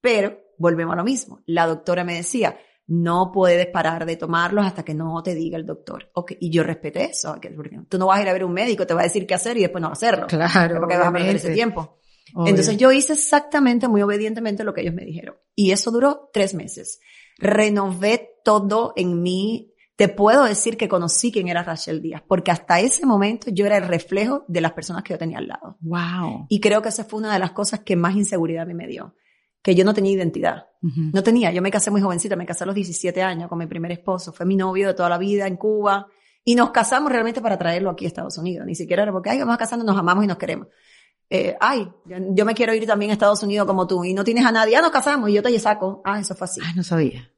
[0.00, 1.42] Pero volvemos a lo mismo.
[1.46, 5.64] La doctora me decía, no puedes parar de tomarlos hasta que no te diga el
[5.64, 6.10] doctor.
[6.14, 6.36] Okay.
[6.40, 7.36] Y yo respeté eso.
[7.88, 9.56] Tú no vas a ir a ver un médico, te va a decir qué hacer
[9.56, 10.26] y después no hacerlo.
[10.26, 10.80] Claro.
[10.80, 11.98] Porque vas a perder ese tiempo.
[12.46, 15.36] Entonces yo hice exactamente, muy obedientemente lo que ellos me dijeron.
[15.54, 17.00] Y eso duró tres meses
[17.38, 19.72] renové todo en mí.
[19.96, 23.76] Te puedo decir que conocí quién era Rachel Díaz, porque hasta ese momento yo era
[23.76, 25.76] el reflejo de las personas que yo tenía al lado.
[25.80, 26.46] Wow.
[26.48, 28.88] Y creo que esa fue una de las cosas que más inseguridad a mí me
[28.88, 29.14] dio,
[29.62, 30.66] que yo no tenía identidad.
[30.80, 33.66] No tenía, yo me casé muy jovencita, me casé a los 17 años con mi
[33.66, 36.08] primer esposo, fue mi novio de toda la vida en Cuba,
[36.44, 39.38] y nos casamos realmente para traerlo aquí a Estados Unidos, ni siquiera era porque, ay,
[39.38, 40.66] vamos a casarnos, nos amamos y nos queremos.
[41.30, 44.44] Eh, ay, yo me quiero ir también a Estados Unidos como tú, y no tienes
[44.44, 46.02] a nadie, ah, nos casamos y yo te saco.
[46.04, 46.60] Ah, eso fue así.
[46.62, 47.32] Ah, no sabía.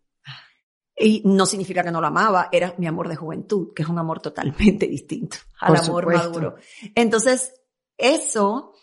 [0.96, 3.98] Y no significa que no la amaba, era mi amor de juventud, que es un
[3.98, 6.56] amor totalmente distinto al amor maduro.
[6.94, 7.52] Entonces,
[7.96, 8.74] eso,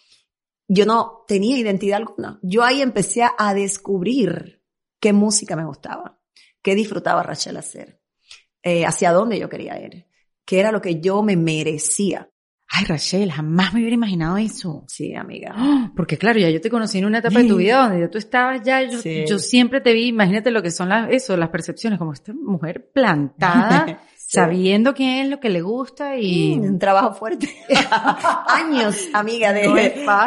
[0.67, 2.39] yo no tenía identidad alguna.
[2.41, 4.63] Yo ahí empecé a descubrir
[4.99, 6.19] qué música me gustaba,
[6.61, 8.01] qué disfrutaba Rachel hacer,
[8.63, 10.07] eh, hacia dónde yo quería ir,
[10.45, 12.30] qué era lo que yo me merecía.
[12.73, 14.85] Ay, Rachel, jamás me hubiera imaginado eso.
[14.87, 15.53] Sí, amiga.
[15.95, 18.61] porque claro, ya yo te conocí en una etapa de tu vida donde tú estabas
[18.63, 22.31] ya, yo, siempre te vi, imagínate lo que son las, eso, las percepciones, como esta
[22.33, 26.55] mujer plantada, sabiendo qué es lo que le gusta y...
[26.55, 27.53] Mm, un trabajo fuerte.
[28.47, 29.67] Años, amiga, de,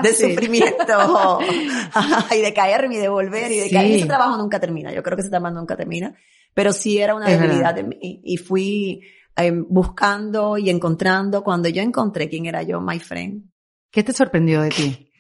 [0.02, 1.38] de sufrimiento.
[2.36, 3.92] y de caerme y de volver y de caer.
[3.92, 6.14] Ese trabajo nunca termina, yo creo que ese trabajo nunca termina,
[6.52, 9.00] pero sí era una debilidad de mí y fui
[9.36, 11.42] Em, buscando y encontrando.
[11.42, 13.50] Cuando yo encontré quién era yo, my friend.
[13.90, 15.10] ¿Qué te sorprendió de ti?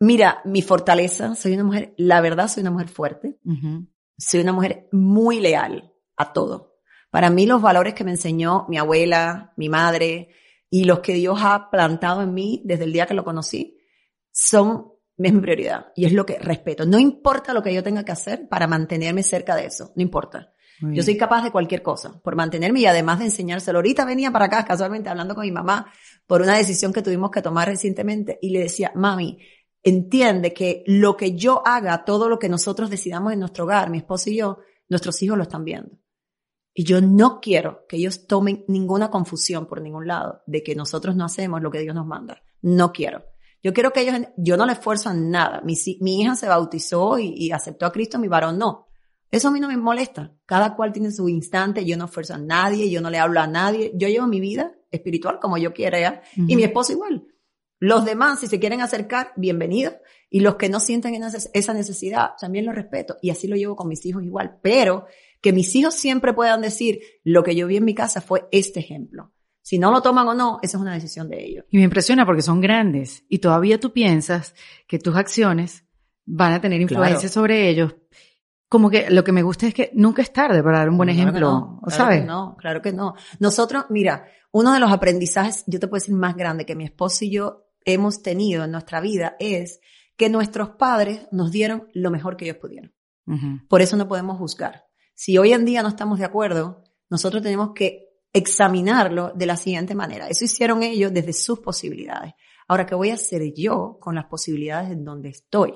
[0.00, 3.38] Mira, mi fortaleza, soy una mujer, la verdad soy una mujer fuerte,
[4.18, 6.78] soy una mujer muy leal a todo.
[7.10, 10.28] Para mí los valores que me enseñó mi abuela, mi madre
[10.68, 13.78] y los que Dios ha plantado en mí desde el día que lo conocí
[14.32, 16.84] son es mi prioridad y es lo que respeto.
[16.84, 20.52] No importa lo que yo tenga que hacer para mantenerme cerca de eso, no importa.
[20.80, 23.78] Yo soy capaz de cualquier cosa por mantenerme y además de enseñárselo.
[23.78, 25.92] Ahorita venía para acá casualmente hablando con mi mamá
[26.26, 29.38] por una decisión que tuvimos que tomar recientemente y le decía, mami,
[29.82, 33.98] entiende que lo que yo haga, todo lo que nosotros decidamos en nuestro hogar, mi
[33.98, 34.58] esposo y yo,
[34.88, 35.90] nuestros hijos lo están viendo.
[36.72, 41.14] Y yo no quiero que ellos tomen ninguna confusión por ningún lado de que nosotros
[41.14, 42.42] no hacemos lo que Dios nos manda.
[42.62, 43.24] No quiero.
[43.62, 45.60] Yo quiero que ellos, yo no le esfuerzo a nada.
[45.62, 48.88] Mi, mi hija se bautizó y, y aceptó a Cristo, mi varón no.
[49.34, 50.32] Eso a mí no me molesta.
[50.46, 53.48] Cada cual tiene su instante, yo no esfuerzo a nadie, yo no le hablo a
[53.48, 53.90] nadie.
[53.96, 57.26] Yo llevo mi vida espiritual como yo quiera y mi esposo igual.
[57.80, 59.94] Los demás, si se quieren acercar, bienvenidos.
[60.30, 61.20] Y los que no sienten
[61.52, 63.16] esa necesidad, también lo respeto.
[63.22, 64.60] Y así lo llevo con mis hijos igual.
[64.62, 65.06] Pero
[65.40, 68.78] que mis hijos siempre puedan decir, lo que yo vi en mi casa fue este
[68.78, 69.32] ejemplo.
[69.62, 71.64] Si no lo toman o no, esa es una decisión de ellos.
[71.70, 74.54] Y me impresiona porque son grandes y todavía tú piensas
[74.86, 75.84] que tus acciones
[76.24, 77.96] van a tener influencia sobre ellos,
[78.74, 81.08] como que lo que me gusta es que nunca es tarde para dar un buen
[81.08, 82.20] ejemplo, no, claro ¿sabes?
[82.22, 83.14] Que no, claro que no.
[83.38, 87.24] Nosotros, mira, uno de los aprendizajes, yo te puedo decir más grande que mi esposo
[87.24, 89.78] y yo hemos tenido en nuestra vida es
[90.16, 92.92] que nuestros padres nos dieron lo mejor que ellos pudieron.
[93.68, 94.86] Por eso no podemos juzgar.
[95.14, 99.94] Si hoy en día no estamos de acuerdo, nosotros tenemos que examinarlo de la siguiente
[99.94, 100.26] manera.
[100.26, 102.32] Eso hicieron ellos desde sus posibilidades.
[102.66, 105.74] Ahora, ¿qué voy a hacer yo con las posibilidades en donde estoy?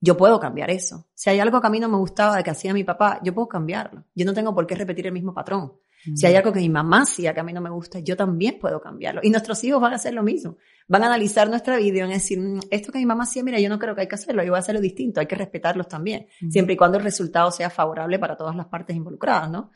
[0.00, 1.06] Yo puedo cambiar eso.
[1.14, 3.34] Si hay algo que a mí no me gustaba de que hacía mi papá, yo
[3.34, 4.04] puedo cambiarlo.
[4.14, 5.72] Yo no tengo por qué repetir el mismo patrón.
[6.14, 8.58] Si hay algo que mi mamá hacía que a mí no me gusta, yo también
[8.60, 9.20] puedo cambiarlo.
[9.24, 10.56] Y nuestros hijos van a hacer lo mismo.
[10.86, 13.42] Van a analizar nuestra vida y van a decir, mm, esto que mi mamá hacía,
[13.42, 15.34] mira, yo no creo que hay que hacerlo, yo voy a hacerlo distinto, hay que
[15.34, 19.72] respetarlos también, siempre y cuando el resultado sea favorable para todas las partes involucradas, ¿no?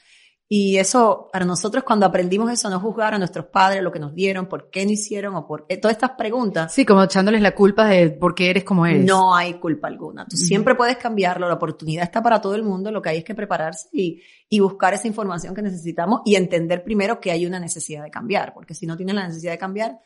[0.54, 4.14] Y eso, para nosotros cuando aprendimos eso, no juzgar a nuestros padres lo que nos
[4.14, 6.74] dieron, por qué no hicieron o por todas estas preguntas.
[6.74, 9.02] Sí, como echándoles la culpa de por qué eres como eres.
[9.02, 10.26] No hay culpa alguna.
[10.26, 13.24] Tú siempre puedes cambiarlo, la oportunidad está para todo el mundo, lo que hay es
[13.24, 17.58] que prepararse y, y buscar esa información que necesitamos y entender primero que hay una
[17.58, 20.00] necesidad de cambiar, porque si no tienes la necesidad de cambiar,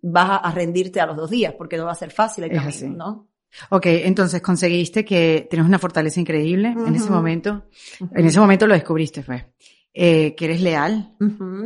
[0.00, 2.96] vas a, rendirte a los dos días, porque no va a ser fácil el camino,
[2.96, 3.28] ¿no?
[3.70, 7.66] Ok, entonces conseguiste que tienes una fortaleza increíble en ese momento.
[8.14, 9.52] En ese momento lo descubriste, fue.
[9.92, 11.16] Eh, que eres leal.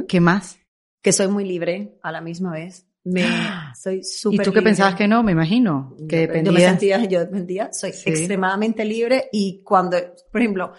[0.08, 0.58] ¿Qué más?
[1.02, 2.86] Que soy muy libre a la misma vez.
[3.02, 3.24] Me,
[3.74, 5.22] soy súper ¿Y tú qué pensabas que no?
[5.22, 5.96] Me imagino.
[6.08, 6.52] Que dependía.
[6.52, 9.96] Yo me sentía, yo dependía, soy extremadamente libre y cuando,
[10.30, 10.72] por ejemplo,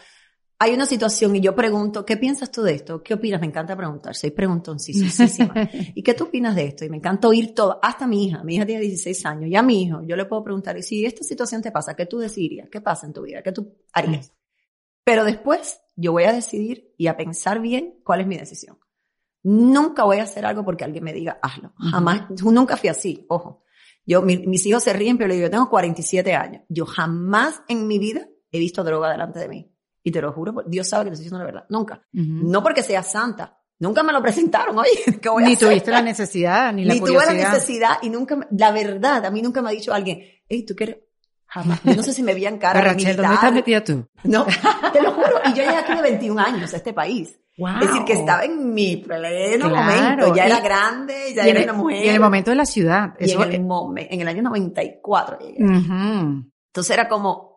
[0.64, 3.02] hay una situación y yo pregunto, ¿qué piensas tú de esto?
[3.02, 3.42] ¿Qué opinas?
[3.42, 5.54] Me encanta preguntar, soy preguntoncísima.
[5.96, 6.86] ¿Y qué tú opinas de esto?
[6.86, 9.64] Y me encanta oír todo, hasta mi hija, mi hija tiene 16 años, y a
[9.64, 12.70] mi hijo, yo le puedo preguntar, y si esta situación te pasa, ¿qué tú decidirías?
[12.70, 13.42] ¿Qué pasa en tu vida?
[13.42, 14.34] ¿Qué tú harías?
[15.04, 18.78] Pero después yo voy a decidir y a pensar bien cuál es mi decisión.
[19.42, 21.74] Nunca voy a hacer algo porque alguien me diga, hazlo.
[21.90, 23.64] Jamás, nunca fui así, ojo.
[24.06, 26.62] Yo, mis hijos se ríen, pero yo tengo 47 años.
[26.70, 29.71] Yo jamás en mi vida he visto droga delante de mí.
[30.04, 31.66] Y te lo juro, Dios sabe que te estoy diciendo la verdad.
[31.70, 32.02] Nunca.
[32.12, 33.58] No porque sea santa.
[33.80, 35.68] Nunca me lo presentaron, oye, ¿qué voy ni a hacer?
[35.68, 39.42] tuviste la necesidad, ni la Ni tuve la necesidad y nunca, la verdad, a mí
[39.42, 40.98] nunca me ha dicho alguien, hey, ¿tú quieres?
[41.48, 41.82] Jamás.
[41.84, 44.08] Yo no sé si me veían cara Pero Rachel, ¿dónde estás metida tú?
[44.24, 44.46] No,
[44.94, 45.42] te lo juro.
[45.48, 47.38] Y yo llegué aquí de 21 años a este país.
[47.58, 47.74] Wow.
[47.82, 50.34] Es decir, que estaba en mi pleno momento.
[50.34, 52.06] Ya era grande, ya era una mujer.
[52.06, 53.16] Y en el momento de la ciudad.
[53.20, 55.58] Y en, el momento, en el año 94 llegué.
[55.60, 57.51] Entonces era como,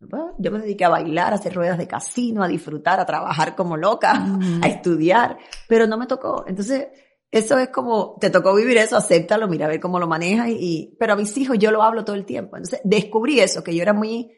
[0.00, 3.76] yo me dediqué a bailar, a hacer ruedas de casino, a disfrutar, a trabajar como
[3.76, 4.12] loca,
[4.62, 6.44] a estudiar, pero no me tocó.
[6.46, 6.88] Entonces,
[7.30, 10.96] eso es como, te tocó vivir eso, acéptalo, mira a ver cómo lo manejas y,
[10.98, 12.56] pero a mis hijos yo lo hablo todo el tiempo.
[12.56, 14.32] Entonces, descubrí eso, que yo era muy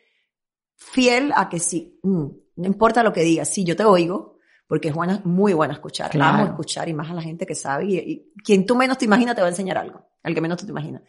[0.76, 4.88] fiel a que sí, mm, no importa lo que digas, sí, yo te oigo, porque
[4.88, 6.10] es buena, muy buena escuchar.
[6.10, 6.38] Claro.
[6.38, 9.04] Amo escuchar y más a la gente que sabe y, y, quien tú menos te
[9.04, 11.02] imaginas te va a enseñar algo, al que menos tú te imaginas.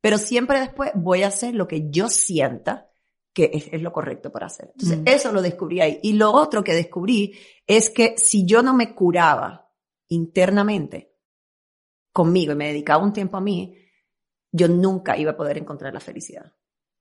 [0.00, 2.87] Pero siempre después voy a hacer lo que yo sienta
[3.38, 4.72] que es, lo correcto para hacer.
[4.72, 5.02] Entonces, mm.
[5.06, 6.00] eso lo descubrí ahí.
[6.02, 9.70] Y lo otro que descubrí es que si yo no me curaba
[10.08, 11.14] internamente
[12.12, 13.76] conmigo y me dedicaba un tiempo a mí,
[14.50, 16.52] yo nunca iba a poder encontrar la felicidad.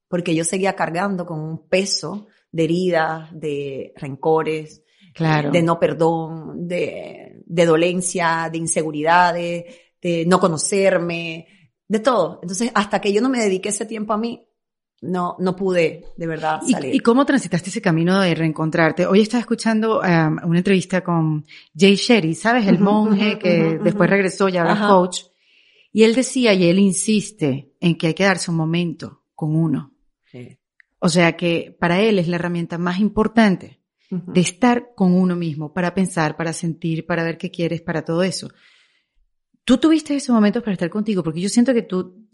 [0.07, 4.83] Porque yo seguía cargando con un peso de heridas, de rencores,
[5.15, 5.49] claro.
[5.49, 9.65] de no perdón, de, de dolencia, de inseguridades,
[9.99, 11.47] de no conocerme,
[11.87, 12.41] de todo.
[12.43, 14.46] Entonces, hasta que yo no me dediqué ese tiempo a mí,
[15.01, 16.95] no, no pude de verdad salir.
[16.95, 19.05] ¿Y, cómo transitaste ese camino de reencontrarte?
[19.05, 22.67] Hoy estaba escuchando um, una entrevista con Jay Sherry, ¿sabes?
[22.67, 25.21] El monje que después regresó y ahora coach.
[25.91, 29.93] Y él decía, y él insiste, en que hay que darse un momento con uno.
[30.99, 35.73] O sea que para él es la herramienta más importante de estar con uno mismo,
[35.73, 38.49] para pensar, para sentir, para ver qué quieres, para todo eso.
[39.63, 42.27] Tú tuviste esos momentos para estar contigo, porque yo siento que tú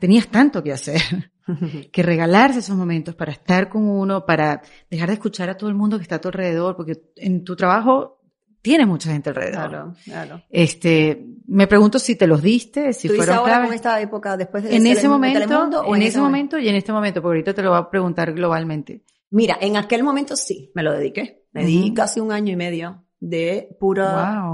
[0.00, 1.00] tenías tanto que hacer,
[1.92, 5.76] que regalarse esos momentos para estar con uno, para dejar de escuchar a todo el
[5.76, 8.20] mundo que está a tu alrededor, porque en tu trabajo
[8.60, 9.68] tienes mucha gente alrededor.
[9.68, 10.42] Claro, claro.
[10.50, 14.76] Este, me pregunto si te los diste, si fueron ahora con esta época después de
[14.76, 17.70] en ese momento, en, en, ese momento y en este momento, porque ahorita te lo
[17.70, 19.04] voy a preguntar globalmente.
[19.30, 21.46] Mira, en aquel momento sí, me lo dediqué.
[21.52, 24.06] Me di casi un año y medio de puro,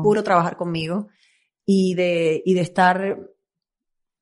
[0.02, 1.08] puro trabajar conmigo
[1.66, 3.18] y de, y de estar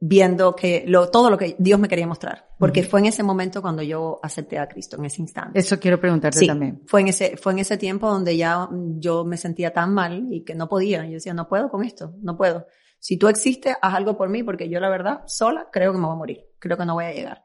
[0.04, 2.48] viendo que lo, todo lo que Dios me quería mostrar.
[2.58, 5.56] Porque fue en ese momento cuando yo acepté a Cristo, en ese instante.
[5.56, 6.82] Eso quiero preguntarte sí, también.
[6.86, 10.42] Fue en ese, fue en ese tiempo donde ya yo me sentía tan mal y
[10.42, 11.06] que no podía.
[11.06, 12.66] Yo decía, no puedo con esto, no puedo.
[12.98, 16.06] Si tú existes, haz algo por mí, porque yo la verdad, sola, creo que me
[16.06, 16.40] voy a morir.
[16.58, 17.44] Creo que no voy a llegar.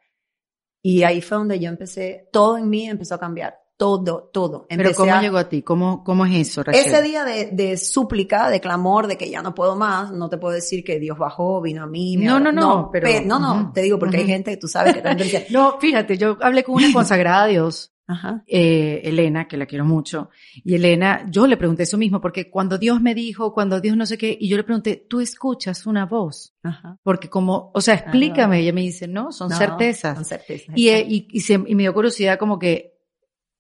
[0.81, 4.65] Y ahí fue donde yo empecé, todo en mí empezó a cambiar todo, todo.
[4.67, 5.61] Pero ¿cómo llegó a ti?
[5.61, 6.83] ¿Cómo, cómo es eso, Rachel?
[6.85, 10.37] Ese día de, de, súplica, de clamor, de que ya no puedo más, no te
[10.37, 12.17] puedo decir que Dios bajó, vino a mí.
[12.17, 13.07] no, no, no, pero...
[13.25, 15.47] no, no, te digo porque hay gente que tú sabes que también dice...
[15.51, 18.41] no, fíjate, yo hablé con una consagrada a Dios, Ajá.
[18.47, 20.29] Eh, Elena, que la quiero mucho,
[20.63, 24.05] y Elena, yo le pregunté eso mismo, porque cuando Dios me dijo, cuando Dios no
[24.05, 26.55] sé qué, y yo le pregunté, ¿tú escuchas una voz?
[26.63, 26.97] Ajá.
[27.03, 30.15] Porque como, o sea, explícame, ella me dice, no, son certezas.
[30.15, 30.73] Son certezas.
[30.75, 32.96] Y, y, y, y me dio curiosidad como que,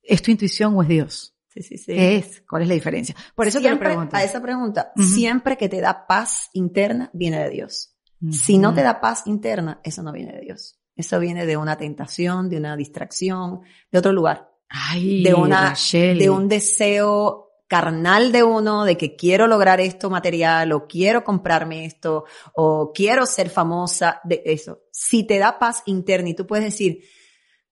[0.07, 1.35] ¿Es tu intuición o es Dios?
[1.49, 1.93] Sí, sí, sí.
[1.93, 2.43] ¿Qué es?
[2.47, 3.15] ¿Cuál es la diferencia?
[3.35, 4.15] Por eso siempre, te lo pregunto.
[4.15, 7.95] A esa pregunta, siempre que te da paz interna, viene de Dios.
[8.31, 10.79] Si no te da paz interna, eso no viene de Dios.
[10.95, 14.49] Eso viene de una tentación, de una distracción, de otro lugar.
[14.69, 16.17] Ay, de una, Rachel.
[16.17, 21.85] de un deseo carnal de uno, de que quiero lograr esto material, o quiero comprarme
[21.85, 24.83] esto, o quiero ser famosa, de eso.
[24.91, 27.03] Si te da paz interna y tú puedes decir,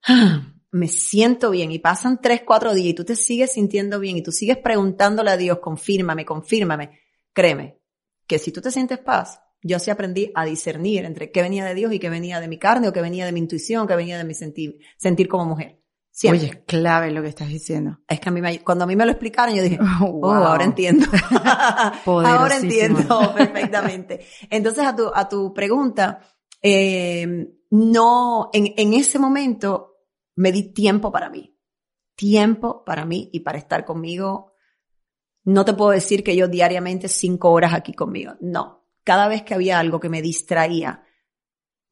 [0.07, 4.17] "Ah, me siento bien, y pasan tres, cuatro días y tú te sigues sintiendo bien
[4.17, 6.99] y tú sigues preguntándole a Dios, confírmame, confírmame,
[7.31, 7.79] créeme,
[8.27, 11.75] que si tú te sientes paz, yo sí aprendí a discernir entre qué venía de
[11.75, 14.17] Dios y qué venía de mi carne, o qué venía de mi intuición, qué venía
[14.17, 15.79] de mi sentir, sentir como mujer.
[16.11, 16.41] Siempre.
[16.41, 17.99] Oye, es clave lo que estás diciendo.
[18.05, 20.11] Es que a mí me, cuando a mí me lo explicaron, yo dije, Oh, oh,
[20.11, 20.33] wow.
[20.33, 21.05] ahora entiendo.
[22.05, 24.25] ahora entiendo perfectamente.
[24.49, 26.19] Entonces, a tu, a tu pregunta,
[26.61, 29.94] eh, no, en, en ese momento
[30.35, 31.57] me di tiempo para mí.
[32.15, 34.53] Tiempo para mí y para estar conmigo.
[35.43, 38.33] No te puedo decir que yo diariamente cinco horas aquí conmigo.
[38.39, 38.85] No.
[39.03, 41.03] Cada vez que había algo que me distraía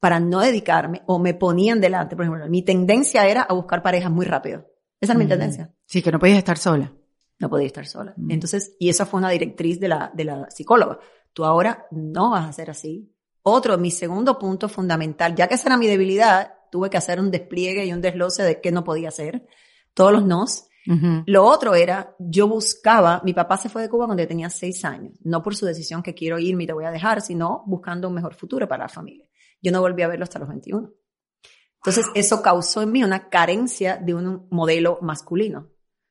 [0.00, 4.10] para no dedicarme o me ponían delante, por ejemplo, mi tendencia era a buscar parejas
[4.10, 4.66] muy rápido.
[5.00, 5.28] Esa es mi Mm.
[5.28, 6.92] tendencia Sí, que no podías estar sola.
[7.38, 8.14] no podía estar sola.
[8.16, 8.30] Mm.
[8.30, 10.98] Entonces, y esa fue una directriz de la, de la psicóloga.
[11.32, 13.12] Tú ahora no vas a ser así.
[13.42, 17.30] Otro, mi segundo punto fundamental, ya que esa era mi debilidad, tuve que hacer un
[17.30, 19.46] despliegue y un desglose de qué no podía hacer.
[19.94, 20.66] Todos los nos.
[20.88, 21.22] Ujú.
[21.26, 24.84] Lo otro era, yo buscaba, mi papá se fue de Cuba cuando yo tenía seis
[24.84, 28.08] años, no por su decisión que quiero irme y te voy a dejar, sino buscando
[28.08, 29.24] un mejor futuro para la familia.
[29.62, 30.90] Yo no volví a verlo hasta los 21.
[31.76, 35.68] Entonces, eso causó en mí una carencia de un modelo masculino.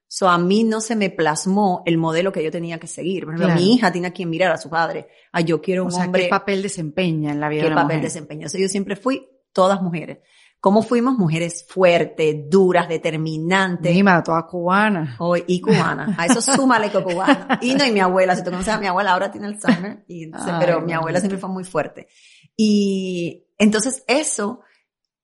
[0.08, 3.26] So, a mí no se me plasmó el modelo que yo tenía que seguir.
[3.26, 3.60] Por ejemplo, Claro.
[3.62, 5.08] mi hija tiene a quien mirar a su padre.
[5.34, 7.74] Ah, yo quiero un O sea, hombre ¿qué papel desempeña en la vida qué de
[7.74, 8.10] una papel mujer?
[8.12, 8.46] desempeñó.
[8.46, 10.20] O sea, yo siempre fui todas mujeres.
[10.64, 11.18] ¿Cómo fuimos?
[11.18, 13.94] Mujeres fuertes, duras, determinantes.
[13.94, 15.18] Mima, toda cubana.
[15.20, 16.16] Hoy, y cubana.
[16.18, 17.60] A eso súmale que cubana.
[17.62, 20.32] Y no, y mi abuela, si tú conoces a mi abuela, ahora tiene Alzheimer, y
[20.34, 22.08] Ay, pero mi abuela siempre fue muy fuerte.
[22.56, 24.62] Y entonces eso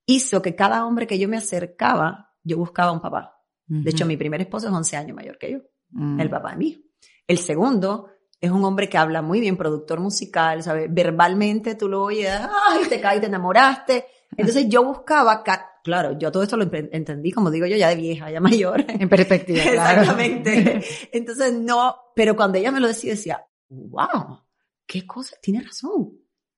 [0.05, 3.37] hizo que cada hombre que yo me acercaba, yo buscaba un papá.
[3.65, 5.59] De hecho, mi primer esposo es 11 años mayor que yo,
[5.91, 6.19] Mm.
[6.19, 6.85] el papá de mí.
[7.25, 8.09] El segundo
[8.41, 10.93] es un hombre que habla muy bien, productor musical, ¿sabes?
[10.93, 14.05] Verbalmente tú lo oyes, ay, te caes, te enamoraste.
[14.37, 17.95] Entonces yo buscaba, ca- claro, yo todo esto lo entendí, como digo yo, ya de
[17.95, 18.85] vieja, ya mayor.
[18.87, 20.01] En perspectiva, claro.
[20.01, 20.81] Exactamente.
[21.11, 24.41] Entonces, no, pero cuando ella me lo decía, decía, wow,
[24.85, 26.11] qué cosa, tiene razón.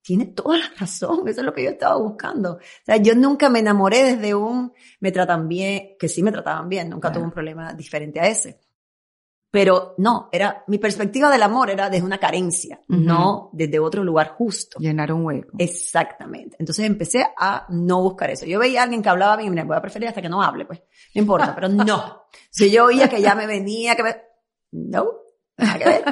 [0.03, 2.53] Tiene toda la razón, eso es lo que yo estaba buscando.
[2.53, 6.67] O sea, yo nunca me enamoré desde un, me tratan bien, que sí me trataban
[6.69, 7.13] bien, nunca Claro.
[7.19, 8.59] tuve un problema diferente a ese.
[9.51, 13.01] Pero no, era, mi perspectiva del amor era desde una carencia, Ujú.
[13.01, 14.79] no desde otro lugar justo.
[14.79, 15.51] Llenar un hueco.
[15.57, 16.55] Exactamente.
[16.57, 18.45] Entonces empecé a no buscar eso.
[18.45, 20.63] Yo veía a alguien que hablaba bien me voy a preferir hasta que no hable,
[20.65, 20.81] pues.
[21.13, 22.23] No importa, pero no.
[22.49, 24.15] Si yo oía que ya me venía, que me...
[24.71, 25.05] No,
[25.57, 26.03] nada que ver.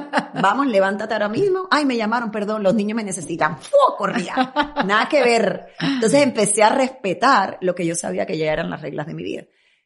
[0.41, 1.65] Vamos, levántate ahora mismo.
[1.71, 3.57] Ay, me llamaron, perdón, los niños me necesitan.
[3.57, 3.77] ¡Fu!
[3.97, 4.53] Corría.
[4.85, 5.67] Nada que ver.
[5.79, 9.23] Entonces empecé a respetar lo que yo sabía que ya eran las reglas de mi
[9.23, 9.45] vida.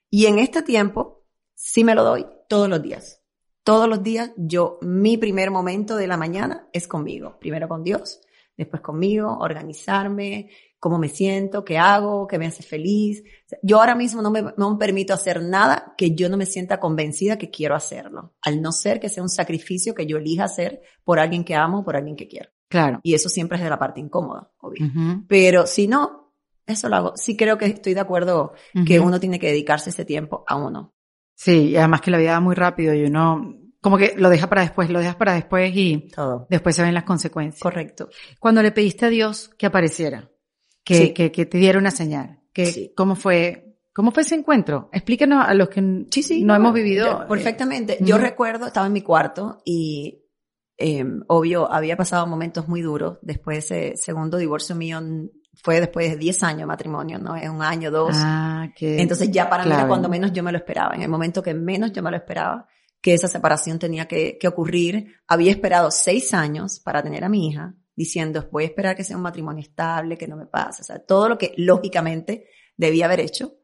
[0.09, 3.22] Y en este tiempo, sí me lo doy todos los días.
[3.63, 7.37] Todos los días, yo, mi primer momento de la mañana es conmigo.
[7.39, 8.19] Primero con Dios,
[8.57, 10.49] después conmigo, organizarme,
[10.79, 13.23] cómo me siento, qué hago, qué me hace feliz.
[13.61, 16.81] Yo ahora mismo no me, no me permito hacer nada que yo no me sienta
[16.81, 20.81] convencida que quiero hacerlo, al no ser que sea un sacrificio que yo elija hacer
[21.05, 22.49] por alguien que amo, por alguien que quiero.
[22.67, 22.99] Claro.
[23.01, 24.91] Y eso siempre es de la parte incómoda, obvio.
[25.27, 26.33] Pero si no,
[26.65, 27.13] eso lo hago.
[27.15, 28.53] Sí creo que estoy de acuerdo
[28.85, 30.92] que uno tiene que dedicarse ese tiempo a uno.
[31.35, 34.47] Sí, y además que la vida va muy rápido y uno como que lo deja
[34.47, 36.47] para después, lo dejas para después y Todo.
[36.49, 37.61] después se ven las consecuencias.
[37.61, 38.07] Correcto.
[38.39, 40.29] Cuando le pediste a Dios que apareciera,
[40.85, 41.13] que, Sí.
[41.13, 42.93] que, que te diera una señal, que Sí.
[42.95, 44.89] cómo fue, cómo fue ese encuentro?
[44.93, 46.43] Explícanos a los que n- Sí, sí.
[46.45, 47.05] no, hemos vivido.
[47.05, 47.97] yo- eh, perfectamente.
[47.99, 50.23] Yo recuerdo, estaba en mi cuarto y,
[50.77, 53.17] eh, obvio, había pasado momentos muy duros.
[53.21, 55.01] Después de ese segundo divorcio mío,
[55.55, 57.35] fue después de 10 años de matrimonio, ¿no?
[57.35, 58.15] Es un año, dos.
[58.15, 60.95] Ah, que Entonces ya para mí era cuando menos yo me lo esperaba.
[60.95, 62.67] En el momento que menos yo me lo esperaba,
[63.01, 65.15] que esa separación tenía que, que ocurrir.
[65.27, 69.15] Había esperado seis años para tener a mi hija, diciendo, voy a esperar que sea
[69.15, 70.81] un matrimonio estable, que no me pase.
[70.81, 73.55] O sea, todo lo que lógicamente debía haber hecho.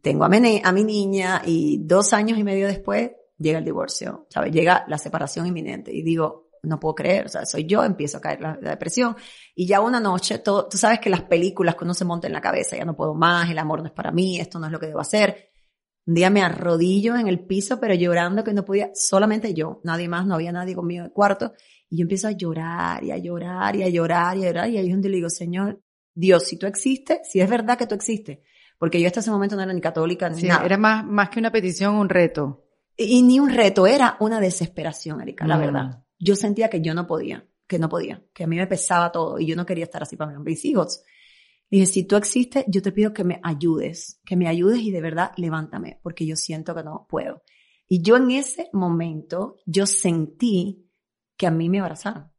[0.00, 4.26] Tengo a mi, a mi niña y dos años y medio después llega el divorcio,
[4.30, 4.52] ¿sabes?
[4.52, 8.20] Llega la separación inminente y digo, no puedo creer, o sea, soy yo, empiezo a
[8.20, 9.16] caer la, la depresión.
[9.54, 12.32] Y ya una noche, todo, tú sabes que las películas que uno se monta en
[12.32, 14.72] la cabeza, ya no puedo más, el amor no es para mí, esto no es
[14.72, 15.50] lo que debo hacer.
[16.06, 20.08] Un día me arrodillo en el piso, pero llorando que no podía, solamente yo, nadie
[20.08, 21.54] más, no había nadie conmigo en el cuarto.
[21.88, 24.68] Y yo empiezo a llorar y a llorar y a llorar y a llorar.
[24.70, 25.80] Y ahí es donde le digo, Señor,
[26.14, 28.38] Dios, si tú existes, si es verdad que tú existes,
[28.78, 30.64] porque yo hasta ese momento no era ni católica ni Sí, nada.
[30.66, 32.66] era más, más que una petición, un reto.
[32.96, 35.60] Y ni un reto, era una desesperación, Erika, la Mm.
[35.60, 36.03] verdad.
[36.24, 37.46] Yo sentía que yo no podía.
[37.66, 40.16] que no podía, que a mí me pesaba todo y yo no quería estar así
[40.16, 41.02] para mis hijos.
[41.70, 45.00] Dije, si tú existes, yo te pido que me ayudes, que me ayudes y de
[45.00, 47.42] verdad levántame, porque yo siento que no puedo.
[47.88, 50.90] Y yo en ese momento, yo sentí
[51.36, 52.30] que a mí me abrazaron.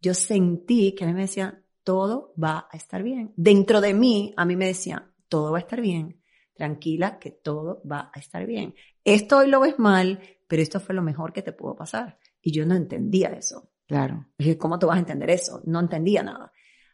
[0.00, 3.32] Yo sentí que a mí me decían, todo va a estar bien.
[3.36, 6.22] Dentro de mí, a mí me decían, todo va a estar bien.
[6.54, 8.74] Tranquila, que todo va a estar bien.
[9.02, 12.18] Esto hoy lo ves mal, pero esto fue lo mejor que te pudo pasar.
[12.42, 13.70] Y yo no entendía eso.
[13.86, 14.26] Claro.
[14.36, 15.62] Dije, ¿cómo tú vas a entender eso?
[15.64, 16.52] No entendía nada.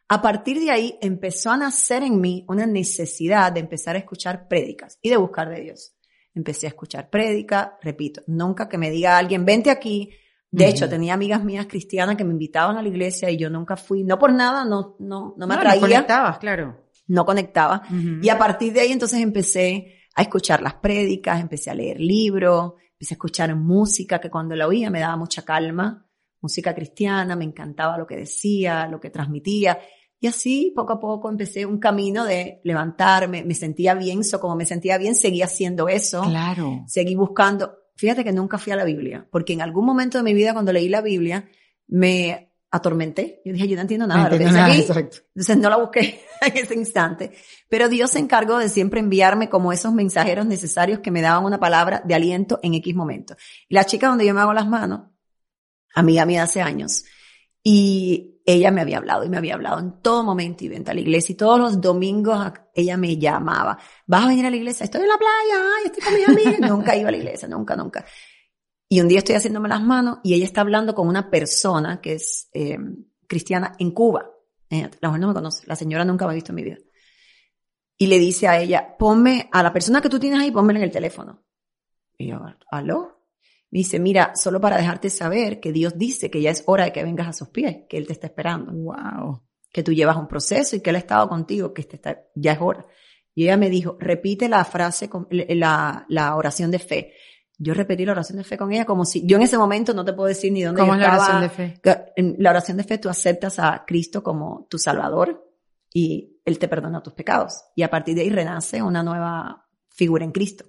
[0.09, 4.49] A partir de ahí empezó a nacer en mí una necesidad de empezar a escuchar
[4.49, 5.95] prédicas y de buscar de Dios.
[6.35, 10.11] Empecé a escuchar prédicas, repito, nunca que me diga alguien, vente aquí.
[10.51, 13.77] De hecho, tenía amigas mías cristianas que me invitaban a la iglesia y yo nunca
[13.77, 15.81] fui, no por nada, no, no, no me atraía.
[15.81, 16.85] No conectabas, claro.
[17.09, 17.83] No conectaba.
[18.23, 22.75] Y a partir de ahí entonces empecé a escuchar las prédicas, empecé a leer libros,
[23.05, 26.07] empecé a escuchar música que cuando la oía me daba mucha calma
[26.41, 29.79] música cristiana, me encantaba lo que decía, lo que transmitía.
[30.21, 34.55] Y así poco a poco empecé un camino de levantarme, me sentía bien, so como
[34.55, 36.23] me sentía bien, seguí haciendo eso.
[36.23, 36.85] Claro.
[36.87, 37.79] Seguí buscando.
[37.97, 40.73] Fíjate que nunca fui a la Biblia, porque en algún momento de mi vida cuando
[40.73, 41.49] leí la Biblia
[41.87, 43.41] me atormenté.
[43.45, 45.17] Yo dije, yo no entiendo nada de lo que dice aquí.
[45.29, 47.33] Entonces no la busqué en ese instante.
[47.69, 51.61] Pero Dios se encargó de siempre enviarme como esos mensajeros necesarios que me daban una
[51.61, 53.37] palabra de aliento en X momento.
[53.69, 55.03] Y la chica donde yo me hago las manos,
[55.95, 57.05] amiga mía hace años.
[57.63, 60.95] Y ella me había hablado y me había hablado en todo momento y vente a
[60.95, 63.79] la iglesia y todos los domingos ella me llamaba.
[64.05, 64.85] ¿Vas a venir a la iglesia?
[64.85, 66.61] Estoy en la playa, ay, estoy con mis amigas.
[66.71, 68.05] nunca iba a la iglesia, nunca, nunca.
[68.89, 72.15] Y un día estoy haciéndome las manos y ella está hablando con una persona que
[72.15, 72.79] es eh,
[73.27, 74.31] cristiana en Cuba.
[74.71, 76.79] Eh, la mujer no me conoce, la señora nunca me ha visto en mi vida.
[77.97, 80.85] Y le dice a ella, ponme a la persona que tú tienes ahí, pónmela en
[80.85, 81.43] el teléfono.
[82.19, 83.15] Y yo, ¿aló?
[83.75, 87.03] dice, mira, solo para dejarte saber que Dios dice que ya es hora de que
[87.03, 88.73] vengas a sus pies, que Él te está esperando.
[88.73, 89.43] Wow.
[89.73, 92.53] Que tú llevas un proceso y que Él ha estado contigo, que este está, ya
[92.53, 92.87] es hora.
[93.35, 97.15] Y ella me dijo, repite la frase, la, la oración de fe.
[97.59, 100.05] Yo repetí la oración de fe con ella como si, yo en ese momento no
[100.05, 101.81] te puedo decir ni dónde ¿Cómo es la oración de fe?
[102.17, 105.45] En la oración de fe tú aceptas a Cristo como tu Salvador
[105.93, 107.63] y Él te perdona tus pecados.
[107.77, 110.65] Y a partir de ahí renace una nueva figura en Cristo.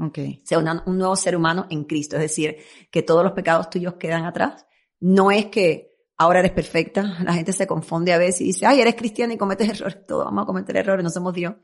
[0.00, 0.42] Okay.
[0.44, 2.14] Sea un nuevo ser humano en Cristo.
[2.16, 2.56] Es decir,
[2.90, 4.64] que todos los pecados tuyos quedan atrás.
[5.00, 7.18] No es que ahora eres perfecta.
[7.24, 10.06] La gente se confunde a veces y dice, ay, eres cristiana y cometes errores.
[10.06, 11.54] Todos vamos a cometer errores, no somos Dios.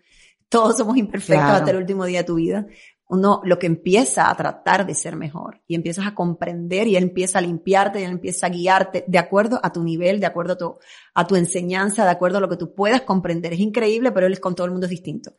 [0.48, 2.66] Todos somos imperfectos hasta el último día de tu vida.
[3.06, 7.04] Uno lo que empieza a tratar de ser mejor y empiezas a comprender y él
[7.04, 10.54] empieza a limpiarte y él empieza a guiarte de acuerdo a tu nivel, de acuerdo
[10.54, 10.78] a tu,
[11.14, 13.52] a tu enseñanza, de acuerdo a lo que tú puedas comprender.
[13.52, 15.34] Es increíble, pero él con todo el mundo es distinto.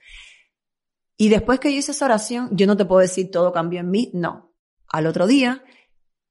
[1.18, 3.90] Y después que yo hice esa oración, yo no te puedo decir todo cambió en
[3.90, 4.54] mí, no.
[4.90, 5.64] Al otro día,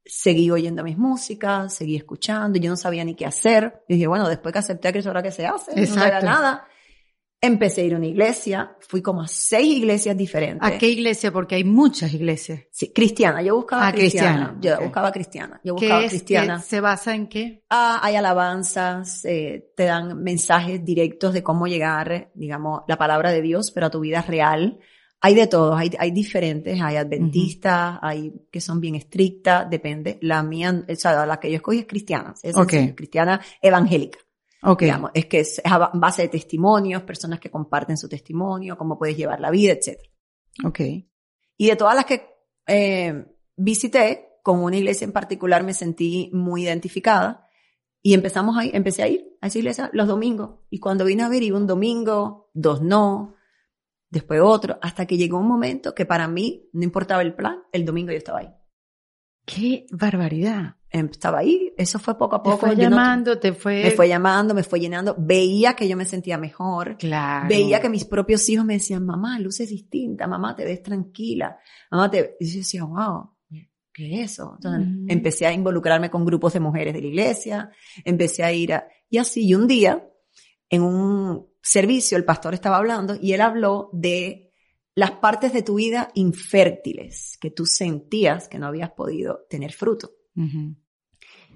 [0.05, 3.83] seguí oyendo mis músicas, seguí escuchando, yo no sabía ni qué hacer.
[3.89, 6.69] Y dije, bueno, después que acepté a Cristo, ahora qué se hace, no sabía nada.
[7.45, 10.67] Empecé a ir a una iglesia, fui como a seis iglesias diferentes.
[10.67, 11.31] ¿A qué iglesia?
[11.31, 12.63] Porque hay muchas iglesias.
[12.71, 13.43] Sí, cristiana.
[13.43, 14.57] Yo buscaba ah, cristiana.
[14.63, 15.61] Yo buscaba cristiana.
[15.63, 16.63] Yo buscaba ¿Qué cristiana.
[16.63, 17.63] ¿Se basa en qué?
[17.69, 23.43] Ah, hay alabanzas, eh, te dan mensajes directos de cómo llegar, digamos, la palabra de
[23.43, 24.79] Dios, pero a tu vida real.
[25.21, 30.17] Hay de todos, hay, hay diferentes, hay adventistas, hay que son bien estrictas, depende.
[30.23, 32.55] La mía, o sea, la que yo escogí es cristiana, es
[32.95, 34.19] cristiana evangélica.
[34.67, 34.87] Okay.
[34.87, 39.17] Digamos, es que es a base de testimonios, personas que comparten su testimonio, cómo puedes
[39.17, 40.01] llevar la vida, etc.
[40.65, 40.81] Ok.
[41.57, 42.27] Y de todas las que
[42.67, 47.49] eh, visité, con una iglesia en particular me sentí muy identificada
[48.03, 50.61] y empezamos ahí, empecé a ir a esa iglesia los domingos.
[50.71, 53.35] Y cuando vine a ver, iba un domingo, dos no,
[54.11, 57.85] después otro, hasta que llegó un momento que para mí no importaba el plan, el
[57.85, 58.51] domingo yo estaba ahí.
[59.47, 60.77] ¡Qué barbaridad!
[60.95, 62.67] Estaba ahí, eso fue poco a poco.
[62.67, 63.83] Te fue llamando, te fue...
[63.85, 66.97] Me fue llamando, me fue llenando, veía que yo me sentía mejor.
[66.99, 67.49] Claro.
[67.49, 71.59] Veía que mis propios hijos me decían, mamá, luces distinta, mamá, te ves tranquila,
[71.91, 72.37] mamá, te...
[72.39, 73.31] Y yo decía, wow,
[73.93, 74.53] ¿qué es eso?
[74.57, 77.71] Entonces empecé a involucrarme con grupos de mujeres de la iglesia,
[78.05, 78.89] empecé a ir a...
[79.11, 80.09] Y así, y un día,
[80.69, 84.53] en un servicio, el pastor estaba hablando y él habló de
[84.95, 90.13] las partes de tu vida infértiles que tú sentías que no habías podido tener fruto.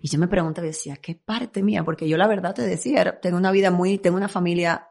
[0.00, 1.84] Y yo me preguntaba y decía, ¿qué parte mía?
[1.84, 4.88] Porque yo la verdad te decía, tengo una vida muy, tengo una familia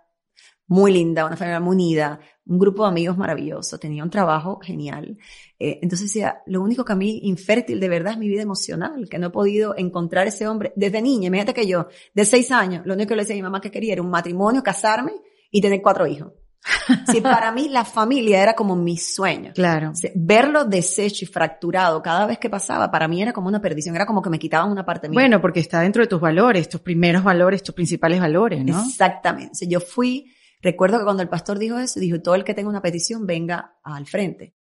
[0.68, 5.18] muy linda, una familia muy unida, un grupo de amigos maravilloso, tenía un trabajo genial.
[5.58, 9.08] Eh, entonces decía, lo único que a mí infértil de verdad es mi vida emocional,
[9.10, 11.28] que no he podido encontrar ese hombre desde niña.
[11.28, 13.72] Imagínate que yo, de seis años, lo único que le decía a mi mamá que
[13.72, 15.14] quería era un matrimonio, casarme
[15.52, 16.34] y tener cuatro hijos.
[17.12, 19.52] Si para mí la familia era como mi sueño.
[19.54, 19.94] Claro.
[20.16, 24.06] Verlo deshecho y fracturado cada vez que pasaba, para mí era como una perdición, era
[24.06, 25.20] como que me quitaban una parte mía.
[25.20, 28.82] Bueno, porque está dentro de tus valores, tus primeros valores, tus principales valores, ¿no?
[28.82, 29.68] Exactamente.
[29.68, 32.82] Yo fui, recuerdo que cuando el pastor dijo eso, dijo, todo el que tenga una
[32.82, 34.56] petición venga al frente.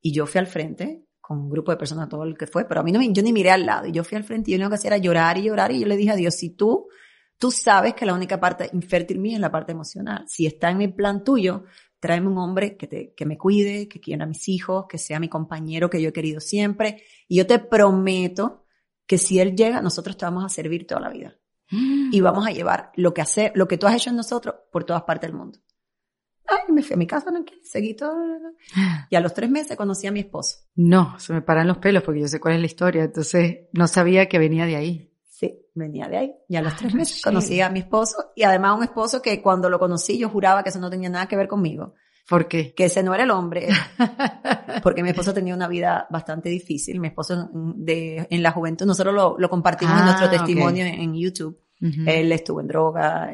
[0.00, 2.80] Y yo fui al frente con un grupo de personas, todo el que fue, pero
[2.80, 3.86] a mí no, yo ni miré al lado.
[3.86, 5.80] Y yo fui al frente y yo lo que hacía era llorar y llorar y
[5.80, 6.86] yo le dije a Dios, si tú
[7.38, 10.24] Tú sabes que la única parte infértil mía es la parte emocional.
[10.26, 11.64] Si está en mi plan tuyo,
[12.00, 15.20] tráeme un hombre que, te, que me cuide, que quiera a mis hijos, que sea
[15.20, 17.02] mi compañero que yo he querido siempre.
[17.28, 18.64] Y yo te prometo
[19.06, 21.36] que si él llega, nosotros te vamos a servir toda la vida.
[21.70, 22.10] Mm.
[22.12, 24.84] Y vamos a llevar lo que, hace, lo que tú has hecho en nosotros por
[24.84, 25.58] todas partes del mundo.
[26.48, 28.16] Ay, me fui a mi casa, no seguí todo.
[29.10, 30.58] Y a los tres meses conocí a mi esposo.
[30.76, 33.88] No, se me paran los pelos porque yo sé cuál es la historia, entonces no
[33.88, 35.12] sabía que venía de ahí.
[35.76, 36.34] Venía de ahí.
[36.48, 39.68] Y a los tres meses conocí a mi esposo y además un esposo que cuando
[39.68, 41.94] lo conocí yo juraba que eso no tenía nada que ver conmigo.
[42.28, 42.74] ¿Por qué?
[42.74, 43.68] Que ese no era el hombre.
[44.82, 46.98] Porque mi esposo tenía una vida bastante difícil.
[46.98, 51.14] Mi esposo de, en la juventud, nosotros lo, lo compartimos en nuestro ah, testimonio en,
[51.14, 51.60] YouTube.
[51.78, 53.30] Él estuvo en droga,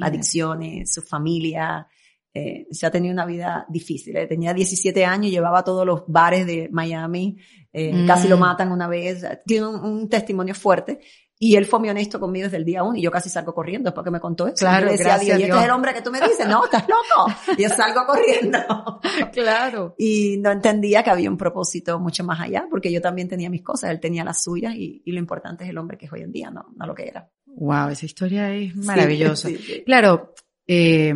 [0.00, 1.86] adicciones, su familia.
[2.34, 4.16] Eh, se ha tenido una vida difícil.
[4.16, 4.26] Eh.
[4.26, 7.36] Tenía 17 años, llevaba a todos los bares de Miami,
[7.72, 8.40] eh, casi lo mm.
[8.40, 9.24] matan una vez.
[9.46, 11.00] Tiene un, testimonio fuerte.
[11.38, 13.90] Y él fue muy honesto conmigo desde el día uno y yo casi salgo corriendo
[13.90, 14.56] después que me contó eso.
[14.56, 16.84] Claro, y decía, gracias, y este es el hombre que tú me dices, no, estás
[16.88, 17.32] loco.
[17.56, 18.58] Y yo salgo corriendo.
[19.32, 19.94] claro.
[19.96, 23.62] Y no entendía que había un propósito mucho más allá, porque yo también tenía mis
[23.62, 26.22] cosas, él tenía las suyas y, y lo importante es el hombre que es hoy
[26.22, 27.30] en día, no, no lo que era.
[27.46, 29.48] Wow, esa historia es maravillosa.
[29.84, 30.34] Claro,
[30.70, 31.14] eh,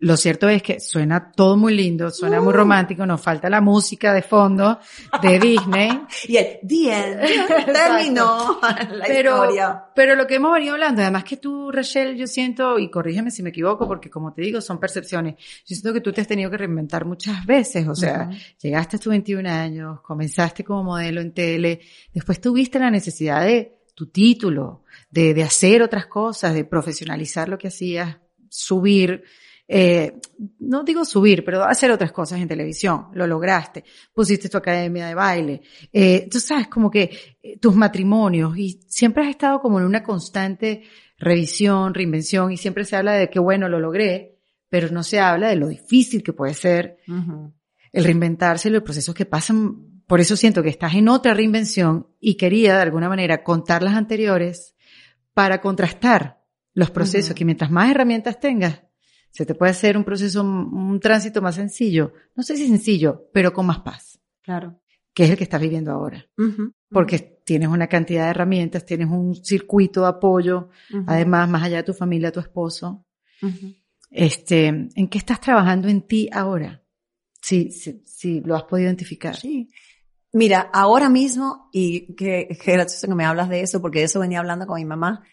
[0.00, 2.56] lo cierto es que suena todo muy lindo, suena muy uh.
[2.56, 4.78] romántico, nos falta la música de fondo
[5.20, 5.90] de Disney.
[6.26, 7.20] y el bien
[7.66, 9.84] terminó la pero, historia.
[9.94, 13.42] Pero lo que hemos venido hablando, además que tú, Rachel, yo siento, y corrígeme si
[13.42, 16.50] me equivoco, porque como te digo, son percepciones, yo siento que tú te has tenido
[16.50, 18.30] que reinventar muchas veces, o sea,
[18.62, 21.80] llegaste a tus 21 años, comenzaste como modelo en tele,
[22.10, 27.58] después tuviste la necesidad de tu título, de, de hacer otras cosas, de profesionalizar lo
[27.58, 28.16] que hacías
[28.54, 29.24] subir,
[29.66, 30.20] eh,
[30.60, 33.08] no digo subir, pero hacer otras cosas en televisión.
[33.14, 33.84] Lo lograste.
[34.12, 35.62] Pusiste tu academia de baile.
[35.92, 40.02] Eh, tú sabes, como que eh, tus matrimonios y siempre has estado como en una
[40.02, 40.82] constante
[41.18, 44.38] revisión, reinvención y siempre se habla de que bueno, lo logré,
[44.68, 46.98] pero no se habla de lo difícil que puede ser
[47.92, 50.02] el reinventarse los procesos que pasan.
[50.06, 53.94] Por eso siento que estás en otra reinvención y quería de alguna manera contar las
[53.94, 54.74] anteriores
[55.32, 56.43] para contrastar
[56.74, 58.82] los procesos, que mientras más herramientas tengas,
[59.30, 62.12] se te puede hacer un proceso, un tránsito más sencillo.
[62.36, 64.20] No sé si sencillo, pero con más paz.
[64.42, 64.80] Claro.
[65.12, 66.24] Que es el que estás viviendo ahora.
[66.90, 70.68] Porque tienes una cantidad de herramientas, tienes un circuito de apoyo,
[71.06, 73.06] además, más allá de tu familia, tu esposo.
[74.10, 76.84] Este, ¿en qué estás trabajando en ti ahora?
[77.40, 79.36] Si, si, lo has podido identificar.
[79.36, 79.68] Sí.
[80.32, 84.20] Mira, ahora mismo, y que, que gracioso que me hablas de eso, porque de eso
[84.20, 85.24] venía hablando con mi mamá,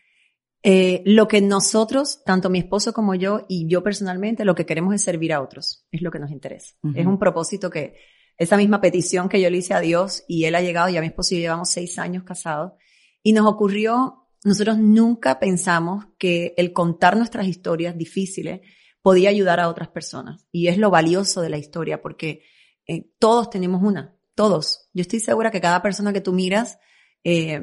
[0.63, 4.93] eh, lo que nosotros, tanto mi esposo como yo y yo personalmente, lo que queremos
[4.93, 5.85] es servir a otros.
[5.91, 6.75] Es lo que nos interesa.
[6.95, 7.95] Es un propósito que,
[8.37, 11.07] esa misma petición que yo le hice a Dios y él ha llegado, ya mi
[11.07, 12.73] esposo y yo llevamos seis años casados,
[13.21, 18.61] y nos ocurrió, nosotros nunca pensamos que el contar nuestras historias difíciles
[19.03, 20.47] podía ayudar a otras personas.
[20.51, 22.43] Y es lo valioso de la historia, porque
[22.87, 24.89] eh, todos tenemos una, todos.
[24.93, 26.79] Yo estoy segura que cada persona que tú miras,
[27.23, 27.61] eh,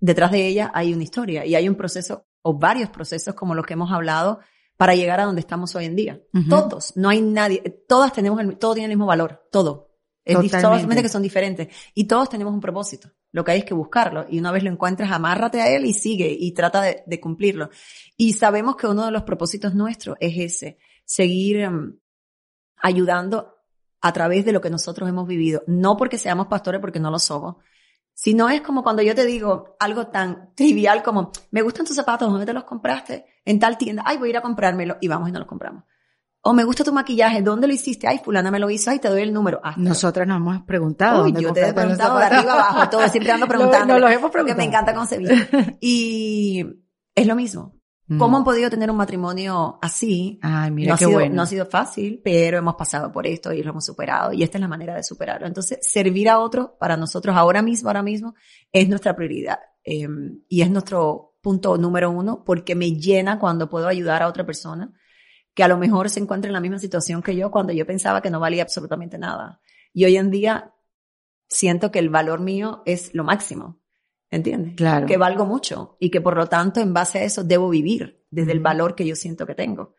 [0.00, 3.66] detrás de ella hay una historia y hay un proceso o varios procesos como los
[3.66, 4.40] que hemos hablado
[4.76, 6.20] para llegar a donde estamos hoy en día.
[6.48, 9.90] Todos, no hay nadie, todas tenemos el, todo tiene el mismo valor, todo.
[10.24, 11.68] Es solamente que son diferentes.
[11.94, 13.10] Y todos tenemos un propósito.
[13.32, 14.26] Lo que hay es que buscarlo.
[14.28, 17.70] Y una vez lo encuentras, amárrate a él y sigue y trata de, cumplirlo.
[18.16, 21.98] Y sabemos que uno de los propósitos nuestros es ese, seguir em,
[22.76, 23.56] ayudando
[24.00, 25.62] a través de lo que nosotros hemos vivido.
[25.66, 27.56] No porque seamos pastores, porque no lo somos,
[28.22, 31.96] si no es como cuando yo te digo algo tan trivial como, me gustan tus
[31.96, 33.24] zapatos, ¿dónde te los compraste?
[33.46, 35.84] En tal tienda, ay, voy a ir a comprármelo y vamos y nos los compramos.
[36.42, 38.06] O me gusta tu maquillaje, ¿dónde lo hiciste?
[38.06, 39.58] Ay, fulana me lo hizo, ay, te doy el número.
[39.64, 41.24] Ah, Nosotras nos hemos preguntado.
[41.24, 43.94] Uy, yo te he preguntado de arriba abajo, todo, siempre ando preguntando.
[43.94, 44.54] No, lo hemos preguntado.
[44.54, 45.78] Porque me encanta concebir.
[45.80, 46.66] Y
[47.14, 47.79] es lo mismo.
[48.18, 48.44] ¿Cómo han mm.
[48.44, 50.40] podido tener un matrimonio así?
[50.42, 51.34] Ay, mira no qué ha sido, bueno.
[51.36, 54.32] No ha sido fácil, pero hemos pasado por esto y lo hemos superado.
[54.32, 55.46] Y esta es la manera de superarlo.
[55.46, 58.34] Entonces, servir a otro para nosotros ahora mismo, ahora mismo,
[58.72, 59.60] es nuestra prioridad.
[59.84, 64.44] Em, y es nuestro punto número uno porque me llena cuando puedo ayudar a otra
[64.44, 64.92] persona
[65.54, 68.20] que a lo mejor se encuentra en la misma situación que yo cuando yo pensaba
[68.20, 69.60] que no valía absolutamente nada.
[69.92, 70.74] Y hoy en día
[71.48, 73.79] siento que el valor mío es lo máximo.
[74.30, 74.74] ¿Entiendes?
[74.76, 75.06] Claro.
[75.06, 78.52] Que valgo mucho y que por lo tanto en base a eso debo vivir desde
[78.52, 79.94] el valor que yo siento que tengo.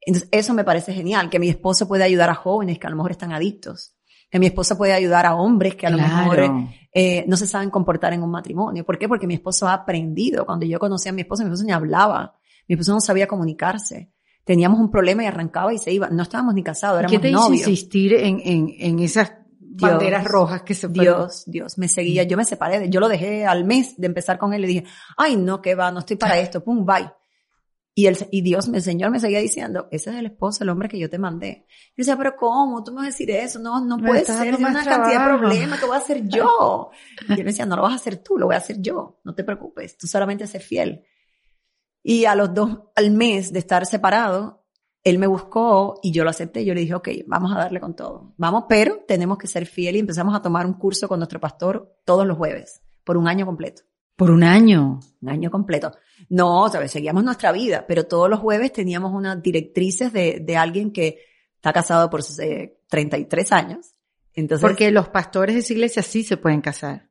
[0.00, 2.96] Entonces, eso me parece genial, que mi esposo puede ayudar a jóvenes que a lo
[2.96, 3.94] mejor están adictos,
[4.30, 7.70] que mi esposa puede ayudar a hombres que a lo mejor eh, no se saben
[7.70, 8.84] comportar en un matrimonio.
[8.84, 9.08] ¿Por qué?
[9.08, 10.44] Porque mi esposo ha aprendido.
[10.44, 12.34] Cuando yo conocí a mi esposo, mi esposo ni hablaba,
[12.68, 14.10] mi esposo no sabía comunicarse.
[14.44, 16.08] Teníamos un problema y arrancaba y se iba.
[16.10, 17.60] No estábamos ni casados, éramos ¿Qué te novios.
[17.60, 19.32] Hizo insistir en, en, en esas
[19.74, 22.24] banderas rojas que se Dios, Dios, me seguía.
[22.24, 24.62] Yo me separé, yo lo dejé al mes de empezar con él.
[24.62, 24.84] Le dije,
[25.16, 27.10] ay, no, que va, no estoy para esto, pum, bye.
[27.94, 30.88] Y, el, y Dios, el Señor me seguía diciendo, ese es el esposo, el hombre
[30.88, 31.66] que yo te mandé.
[31.68, 32.82] Yo decía, pero ¿cómo?
[32.82, 33.58] Tú me vas a decir eso.
[33.58, 34.54] No, no puede ser.
[34.54, 36.90] Es una cantidad de problemas que voy a hacer yo.
[37.28, 39.20] Y él me decía, no lo vas a hacer tú, lo voy a hacer yo.
[39.24, 39.98] No te preocupes.
[39.98, 41.04] Tú solamente sé fiel.
[42.02, 44.61] Y a los dos, al mes de estar separado,
[45.04, 46.64] él me buscó y yo lo acepté.
[46.64, 48.34] Yo le dije, ok, vamos a darle con todo.
[48.36, 51.96] Vamos, pero tenemos que ser fiel y empezamos a tomar un curso con nuestro pastor
[52.04, 53.82] todos los jueves, por un año completo.
[54.16, 55.00] Por un año.
[55.20, 55.92] Un año completo.
[56.28, 56.92] No, ¿sabes?
[56.92, 61.18] seguíamos nuestra vida, pero todos los jueves teníamos unas directrices de, de alguien que
[61.56, 63.94] está casado por eh, 33 años.
[64.34, 67.10] Entonces, Porque los pastores de esa iglesia sí se pueden casar.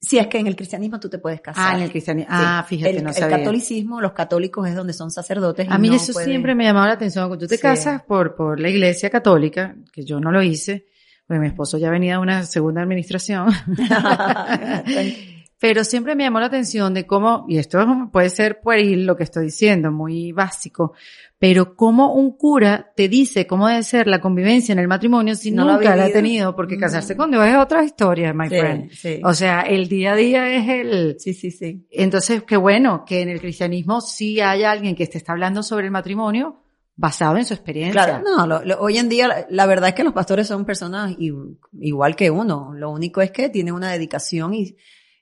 [0.00, 1.74] Sí, es que en el cristianismo tú te puedes casar.
[1.74, 2.28] Ah, en el cristianismo.
[2.32, 3.36] Ah, fíjate, el, no sabía.
[3.36, 5.66] El catolicismo, los católicos es donde son sacerdotes.
[5.68, 6.28] A mí no eso pueden...
[6.30, 7.26] siempre me llamaba la atención.
[7.26, 7.62] Cuando tú te Sí.
[7.62, 10.86] casas por, por la iglesia católica, que yo no lo hice,
[11.26, 13.48] porque mi esposo ya venía de una segunda administración.
[15.60, 19.24] Pero siempre me llamó la atención de cómo, y esto puede ser pueril lo que
[19.24, 20.92] estoy diciendo, muy básico,
[21.36, 25.50] pero cómo un cura te dice cómo debe ser la convivencia en el matrimonio si
[25.50, 26.80] No nunca la ha tenido, porque Mm.
[26.80, 28.90] casarse con Dios es otra historia, my friend.
[28.92, 29.20] sí.
[29.24, 31.86] O sea, el día a día es el, sí, sí, sí.
[31.90, 35.86] entonces, qué bueno que en el cristianismo sí haya alguien que te está hablando sobre
[35.86, 36.62] el matrimonio
[36.94, 38.04] basado en su experiencia.
[38.04, 40.64] Claro, no, lo- lo- hoy en día la, la verdad es que los pastores son
[40.64, 41.32] personas i-
[41.80, 42.72] igual que uno.
[42.74, 44.76] Lo único es que tienen una dedicación y,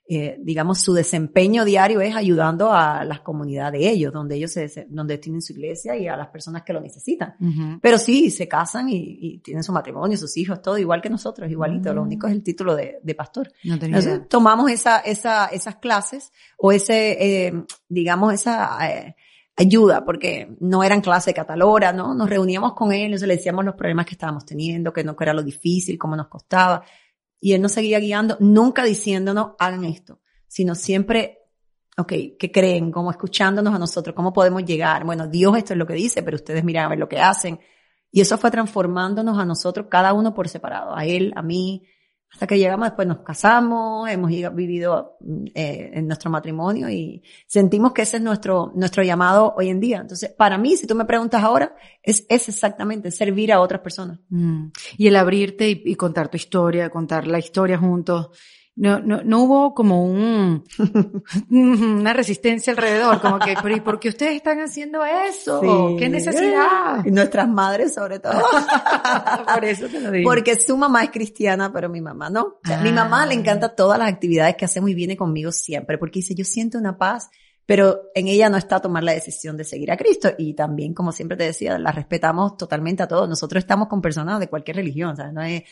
[0.09, 4.87] eh, digamos, su desempeño diario es ayudando a las comunidades de ellos, donde ellos se,
[4.89, 7.35] donde tienen su iglesia y a las personas que lo necesitan.
[7.81, 11.49] Pero sí, se casan y, y tienen su matrimonio, sus hijos, todo igual que nosotros,
[11.51, 11.93] igualito.
[11.93, 12.07] Lo Mm.
[12.07, 13.51] único es el título de, de pastor.
[13.65, 14.27] No tenía Entonces, idea.
[14.29, 17.53] tomamos esa, esa, esas clases o ese, eh,
[17.89, 19.15] digamos, esa eh,
[19.57, 22.13] ayuda, porque no eran clases cataloras, ¿no?
[22.13, 25.33] Nos reuníamos con entonces le decíamos los problemas que estábamos teniendo, que no que era
[25.33, 26.83] lo difícil, cómo nos costaba.
[27.39, 31.39] Y él nos seguía guiando, nunca diciéndonos, hagan esto, sino siempre,
[31.97, 32.91] ok, ¿qué creen?
[32.91, 35.03] Como escuchándonos a nosotros, ¿cómo podemos llegar?
[35.05, 37.59] Bueno, Dios esto es lo que dice, pero ustedes miran a ver lo que hacen.
[38.11, 41.85] Y eso fue transformándonos a nosotros, cada uno por separado, a él, a mí,
[42.31, 45.17] hasta que llegamos, después nos casamos, hemos ido- vivido
[45.55, 49.99] eh, en nuestro matrimonio y sentimos que ese es nuestro, nuestro llamado hoy en día.
[50.01, 54.19] Entonces, para mí, si tú me preguntas ahora, es, es exactamente servir a otras personas.
[54.29, 54.67] Mm.
[54.97, 58.29] Y el abrirte y, y contar tu historia, contar la historia juntos.
[58.79, 60.63] No, no, no hubo como un,
[61.49, 65.61] una resistencia alrededor, como que, pero ¿y por qué ustedes están haciendo eso?
[65.61, 65.95] Sí.
[65.97, 67.03] ¿Qué necesidad?
[67.03, 68.39] Y nuestras madres, sobre todo.
[69.53, 70.29] Por eso te lo digo.
[70.29, 72.43] Porque su mamá es cristiana, pero mi mamá no.
[72.43, 72.93] O sea, Mi Ah.
[72.93, 76.45] mamá le encanta todas las actividades que hacemos y viene conmigo siempre, porque dice, yo
[76.45, 77.29] siento una paz,
[77.65, 80.29] pero en ella no está tomar la decisión de seguir a Cristo.
[80.37, 83.27] Y también, como siempre te decía, la respetamos totalmente a todos.
[83.27, 85.33] Nosotros estamos con personas de cualquier religión, ¿sabes?
[85.33, 85.63] No es,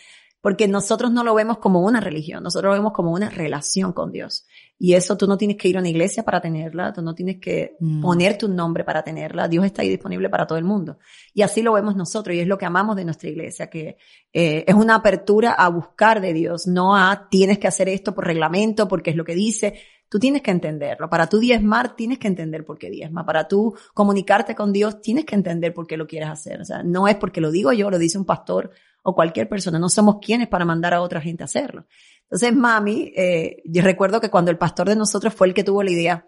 [0.46, 4.12] porque nosotros no lo vemos como una religión, nosotros lo vemos como una relación con
[4.12, 4.46] Dios.
[4.78, 7.38] Y eso tú no tienes que ir a una iglesia para tenerla, tú no tienes
[7.42, 8.00] que Mm.
[8.04, 11.00] ponerte un nombre para tenerla, Dios está ahí disponible para todo el mundo.
[11.34, 13.98] Y así lo vemos nosotros y es lo que amamos de nuestra iglesia, que
[14.34, 18.28] eh, es una apertura a buscar de Dios, no a tienes que hacer esto por
[18.28, 19.74] reglamento, porque es lo que dice.
[20.10, 21.10] Tú tienes que entenderlo.
[21.10, 23.26] Para tú diezmar, tienes que entender por qué diezma.
[23.26, 26.62] Para tú comunicarte con Dios, tienes que entender por qué lo quieres hacer.
[26.62, 28.70] O sea, no es porque lo digo yo, lo dice un pastor
[29.08, 29.78] o cualquier persona.
[29.78, 31.86] No somos quienes para mandar a otra gente a hacerlo.
[32.24, 35.84] Entonces, mami, eh, yo recuerdo que cuando el pastor de nosotros fue el que tuvo
[35.84, 36.28] la idea,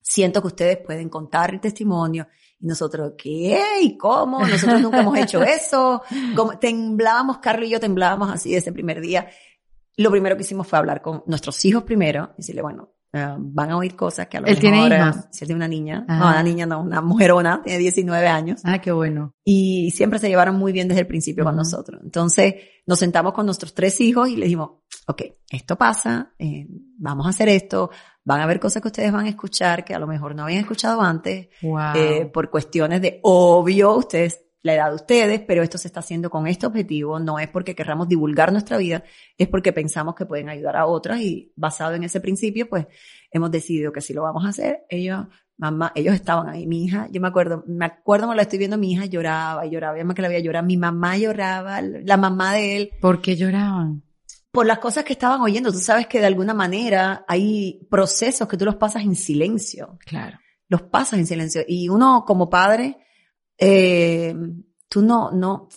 [0.00, 2.28] siento que ustedes pueden contar el testimonio.
[2.60, 3.60] Y nosotros, ¿qué?
[3.82, 4.46] ¿Y cómo?
[4.46, 6.00] Nosotros nunca hemos hecho eso.
[6.36, 9.28] Como, temblábamos, Carlos y yo temblábamos así ese primer día.
[9.96, 13.70] Lo primero que hicimos fue hablar con nuestros hijos primero y decirle, bueno, eh, van
[13.70, 15.14] a oír cosas que a lo ¿Él tiene mejor...
[15.16, 15.20] eh?
[15.30, 16.04] Si él tiene una niña.
[16.08, 19.34] No, una niña no, una mujerona, tiene 19 años Ah, qué bueno.
[19.44, 22.00] y siempre se llevaron muy bien desde el principio con nosotros.
[22.04, 22.54] Entonces
[22.86, 24.70] nos sentamos con nuestros tres hijos y les dijimos,
[25.08, 26.66] ok, esto pasa, eh,
[26.98, 27.90] vamos a hacer esto,
[28.24, 30.60] van a haber cosas que ustedes van a escuchar que a lo mejor no habían
[30.60, 31.78] escuchado antes, Wow.
[31.96, 36.28] eh, por cuestiones de obvio, ustedes, la edad de ustedes, pero esto se está haciendo
[36.28, 39.02] con este objetivo, no es porque querramos divulgar nuestra vida,
[39.38, 42.86] es porque pensamos que pueden ayudar a otras y basado en ese principio, pues
[43.30, 47.08] hemos decidido que si lo vamos a hacer, ellos, mamá, ellos estaban ahí, mi hija,
[47.10, 50.14] yo me acuerdo, me acuerdo cuando la estoy viendo, mi hija lloraba y lloraba, me
[50.14, 54.02] que la veía llorar, mi mamá lloraba, la mamá de él, ¿Por qué lloraban?
[54.56, 58.56] por las cosas que estaban oyendo, tú sabes que de alguna manera hay procesos que
[58.56, 59.98] tú los pasas en silencio.
[60.06, 60.38] Claro.
[60.68, 61.62] los pasas en silencio.
[61.68, 62.96] Y uno como padre,
[63.58, 64.34] eh,
[64.88, 65.68] tú no, no,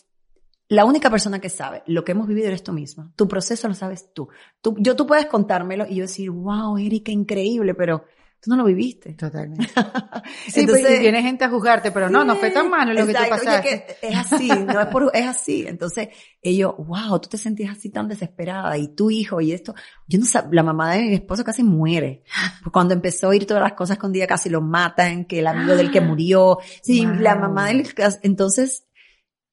[0.70, 3.12] la única persona que sabe lo que hemos vivido eres tú misma.
[3.16, 4.30] Tu proceso lo sabes tú.
[4.62, 8.06] tú yo, tú puedes contármelo y yo decir, wow, Erika, increíble, pero
[8.42, 9.14] tú no lo viviste.
[9.14, 9.68] Totalmente.
[9.74, 13.14] sí, pues, Entonces, viene gente a juzgarte, pero no, no fue tan malo lo que
[13.14, 13.98] tú pasaste.
[14.02, 15.66] es así, no es por, es así.
[15.68, 16.10] Entonces,
[16.42, 19.76] ellos, wow, tú te sentías así tan desesperada y tu hijo y esto.
[20.08, 22.24] Yo no sé, la mamá de mi esposo casi muere.
[22.72, 25.76] Cuando empezó a oír todas las cosas con día casi lo matan, que el amigo
[25.76, 26.60] del que murió.
[26.82, 27.88] Sí, la mamá del,
[28.24, 28.86] entonces,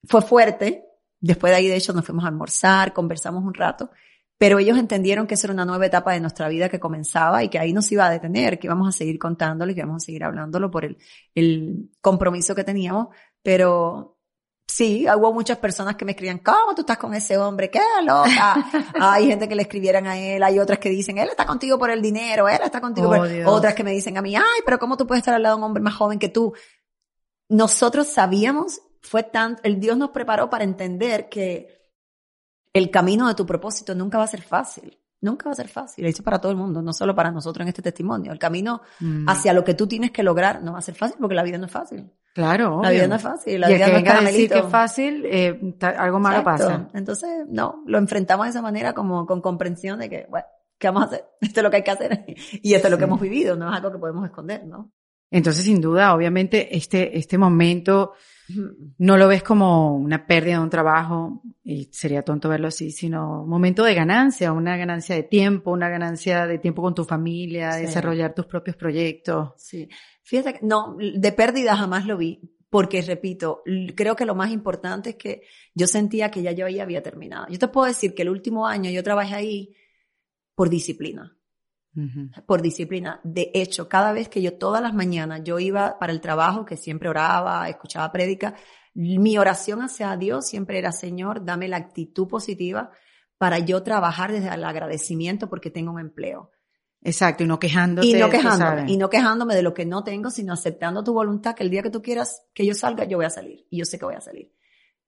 [0.05, 0.87] fue fuerte
[1.20, 3.91] Después de ahí, de hecho, nos fuimos a almorzar, conversamos un rato,
[4.39, 7.49] pero ellos entendieron que esa era una nueva etapa de nuestra vida que comenzaba y
[7.49, 10.07] que ahí nos iba a detener, que íbamos a seguir contándolo y que íbamos a
[10.07, 10.99] seguir hablándolo por el,
[11.34, 13.09] el compromiso que teníamos,
[13.43, 14.18] pero
[14.66, 17.70] sí, hubo muchas personas que me escribían, ¿cómo tú estás con ese hombre?
[17.70, 18.57] ¡Qué loca!
[19.01, 21.91] hay gente que le escribieran a él, hay otras que dicen, él está contigo por
[21.91, 23.26] el dinero, él está contigo por...
[23.47, 25.57] Oh, otras que me dicen a mí, ay, pero ¿cómo tú puedes estar al lado
[25.57, 26.53] de un hombre más joven que tú?
[27.49, 31.76] Nosotros sabíamos fue tan, el Dios nos preparó para entender que
[32.79, 34.99] el camino de tu propósito nunca va a ser fácil.
[35.20, 36.05] Nunca va a ser fácil.
[36.05, 38.33] Eso para todo el mundo, no solo para nosotros en este testimonio.
[38.33, 39.29] El camino mm.
[39.29, 41.59] hacia lo que tú tienes que lograr no va a ser fácil porque la vida
[41.59, 42.11] no es fácil.
[42.35, 42.83] Claro.
[42.83, 43.61] La vida no es fácil.
[43.61, 46.89] La vida no es decir que es fácil, eh, algo malo pasa.
[46.93, 50.47] Entonces, no, lo enfrentamos de esa manera como con comprensión de que, bueno,
[50.79, 51.24] ¿qué vamos a hacer?
[51.41, 52.24] Esto es lo que hay que hacer.
[52.62, 54.93] Y esto es lo que hemos vivido, no es algo que podemos esconder, ¿no?
[55.31, 58.12] Entonces, sin duda, obviamente, este, este momento
[58.99, 63.45] no lo ves como una pérdida de un trabajo, y sería tonto verlo así, sino
[63.45, 68.35] momento de ganancia, una ganancia de tiempo, una ganancia de tiempo con tu familia, desarrollar
[68.37, 69.51] tus propios proyectos.
[69.57, 69.89] Sí.
[70.23, 72.41] Fíjate que no, de pérdida jamás lo vi,
[72.71, 73.64] porque repito,
[73.97, 75.43] creo que lo más importante es que
[75.75, 77.49] yo sentía que ya yo ahí había terminado.
[77.49, 79.75] Yo te puedo decir que el último año yo trabajé ahí
[80.55, 81.37] por disciplina
[82.47, 83.21] por disciplina.
[83.25, 86.77] De hecho, cada vez que yo todas las mañanas yo iba para el trabajo, que
[86.77, 88.55] siempre oraba, escuchaba prédica,
[88.97, 92.90] mi oración hacia Dios siempre era, Señor, dame la actitud positiva
[93.36, 96.51] para yo trabajar desde el agradecimiento porque tengo un empleo.
[97.03, 98.09] Exacto, y no quejándote.
[98.09, 101.55] Y no quejándome, y no quejándome de lo que no tengo, sino aceptando tu voluntad
[101.55, 103.66] que el día que tú quieras que yo salga, yo voy a salir.
[103.68, 104.51] Y yo sé que voy a salir.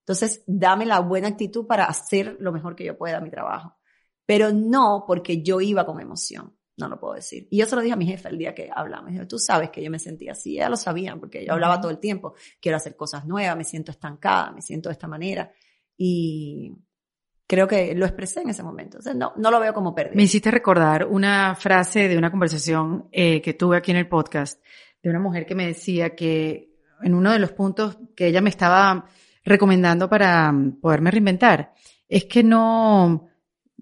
[0.01, 3.79] Entonces, dame la buena actitud para hacer lo mejor que yo pueda mi trabajo.
[4.27, 7.49] Pero no porque yo iba con emoción no lo puedo decir.
[7.51, 9.13] Y yo se lo dije a mi jefe el día que hablamos.
[9.29, 10.57] Tú sabes que yo me sentía así.
[10.57, 12.35] Ella lo sabía porque yo hablaba todo el tiempo.
[12.61, 15.53] Quiero hacer cosas nuevas, me siento estancada, me siento de esta manera.
[15.97, 16.73] Y
[17.47, 18.99] creo que lo expresé en ese momento.
[18.99, 20.15] O sea, no, no lo veo como pérdida.
[20.15, 24.63] Me hiciste recordar una frase de una conversación eh, que tuve aquí en el podcast
[25.03, 28.51] de una mujer que me decía que en uno de los puntos que ella me
[28.51, 29.07] estaba
[29.45, 31.73] recomendando para poderme reinventar
[32.09, 33.29] es que no,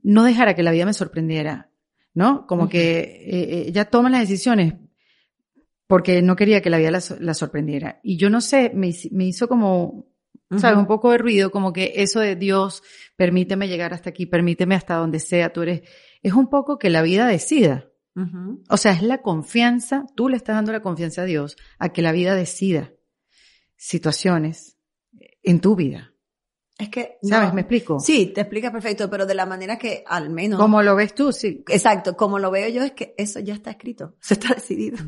[0.03, 1.71] no dejara que la vida me sorprendiera
[2.17, 2.47] ¿no?
[2.47, 4.73] Como que eh, ella toma las decisiones
[5.87, 8.01] porque no quería que la vida la, sorprendiera.
[8.03, 10.07] Y yo no sé, me, hizo como,
[10.57, 10.79] ¿sabes?
[10.79, 12.83] Un poco de ruido, como que eso de Dios,
[13.17, 15.83] permíteme llegar hasta aquí, permíteme hasta donde sea, tú eres,
[16.23, 17.87] es un poco que la vida decida.
[18.71, 22.01] O sea, es la confianza, tú le estás dando la confianza a Dios a que
[22.01, 22.95] la vida decida
[23.77, 24.79] situaciones
[25.43, 26.15] en tu vida.
[26.79, 27.55] Es que, ¿sabes?
[27.55, 27.99] ¿Me explico?
[27.99, 30.61] Sí, te explica perfecto, pero de la manera que al menos.
[30.61, 31.65] Como lo ves tú, sí.
[31.69, 34.99] Exacto, como lo veo yo es que eso ya está escrito, eso está decidido.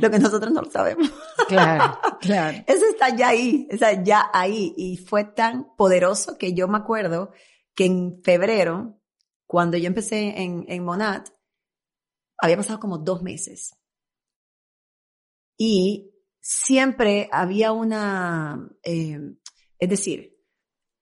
[0.00, 1.10] lo que nosotros no lo sabemos.
[1.48, 2.62] Claro, claro.
[2.66, 4.74] Eso está ya ahí, o sea, ya ahí.
[4.76, 7.32] Y fue tan poderoso que yo me acuerdo
[7.74, 9.00] que en febrero,
[9.46, 11.28] cuando yo empecé en, en Monat,
[12.38, 13.74] había pasado como dos meses.
[15.56, 19.18] Y siempre había una, eh,
[19.78, 20.35] es decir,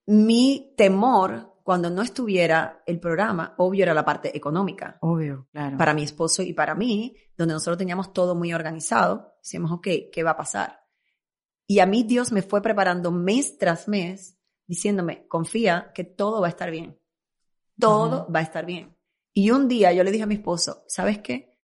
[0.05, 4.99] mi temor cuando no estuviera el programa, obvio era la parte económica.
[5.01, 5.77] Obvio, claro.
[5.77, 10.23] Para mi esposo y para mí, donde nosotros teníamos todo muy organizado, decíamos, ok, ¿qué
[10.23, 10.85] va a pasar?
[11.65, 14.37] Y a mí Dios me fue preparando mes tras mes,
[14.67, 16.99] diciéndome, confía que todo va a estar bien.
[17.79, 18.95] Todo va a estar bien.
[19.33, 21.59] Y un día yo le dije a mi esposo, ¿sabes qué?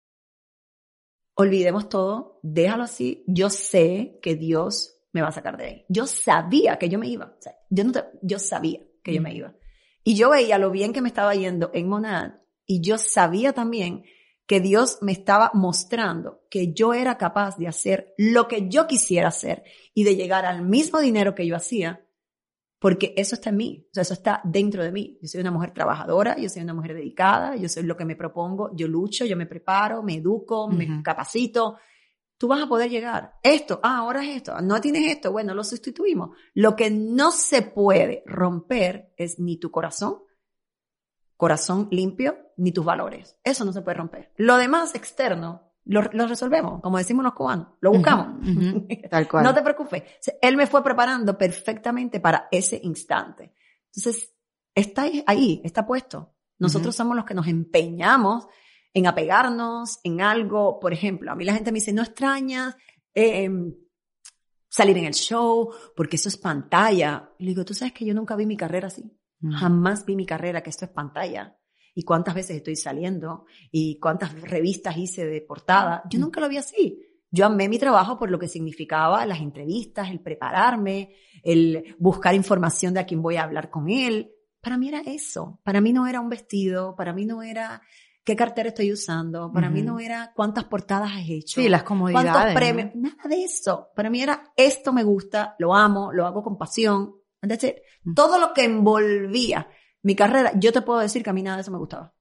[1.34, 3.24] Olvidemos todo, déjalo así.
[3.26, 5.84] Yo sé que Dios me va a sacar de ahí.
[5.88, 7.34] Yo sabía que yo me iba.
[7.70, 7.92] yo, no
[8.22, 9.54] yo sabía que yo me iba.
[10.04, 12.34] Y yo veía lo bien que me estaba yendo en Monad
[12.66, 14.04] y yo sabía también
[14.46, 19.28] que Dios me estaba mostrando que yo era capaz de hacer lo que yo quisiera
[19.28, 19.64] hacer
[19.94, 22.06] y de llegar al mismo dinero que yo hacía,
[22.78, 25.18] porque eso está en mí, o sea, eso está dentro de mí.
[25.22, 28.14] Yo soy una mujer trabajadora, yo soy una mujer dedicada, yo soy lo que me
[28.16, 31.78] propongo, yo lucho, yo me preparo, me educo, me capacito,
[32.38, 33.34] tú vas a poder llegar.
[33.42, 36.36] Esto, ah, ahora es esto, no tienes esto, bueno, lo sustituimos.
[36.54, 40.22] Lo que no se puede romper es ni tu corazón,
[41.36, 43.38] corazón limpio, ni tus valores.
[43.44, 44.32] Eso no se puede romper.
[44.36, 48.44] Lo demás externo lo, resolvemos, como decimos los cubanos, lo buscamos.
[49.08, 49.44] Tal cual.
[49.44, 50.02] no te preocupes.
[50.42, 53.52] Él me fue preparando perfectamente para ese instante.
[53.94, 54.34] Entonces,
[54.74, 56.34] está ahí, está puesto.
[56.58, 58.48] Nosotros somos los que nos empeñamos
[58.96, 60.80] en apegarnos en algo.
[60.80, 62.74] Por ejemplo, a mí la gente me dice, no extrañas
[63.12, 63.74] em,
[64.70, 67.30] salir en el show, porque eso es pantalla.
[67.38, 69.04] Y le digo, tú sabes que yo nunca vi mi carrera así.
[69.42, 71.58] Jamás vi mi carrera, que esto es pantalla
[71.94, 76.02] y cuántas veces estoy saliendo y cuántas revistas hice de portada.
[76.08, 77.02] Yo nunca lo vi así.
[77.30, 82.94] Yo amé mi trabajo por lo que significaba las entrevistas, el prepararme, el buscar información
[82.94, 84.32] de a quién voy a hablar con él.
[84.62, 85.60] Para mí era eso.
[85.64, 87.82] Para mí no era un vestido, para mí no era
[88.26, 91.60] qué cartera estoy usando, para mí no era cuántas portadas has hecho.
[91.60, 92.32] Sí, las comodidades.
[92.32, 93.90] Cuántos premios, nada de eso.
[93.94, 97.14] Para mí era esto me gusta, lo amo, lo hago con pasión.
[98.16, 99.68] Todo lo que envolvía
[100.02, 102.12] mi carrera, yo te puedo decir que a mí nada de eso me gustaba.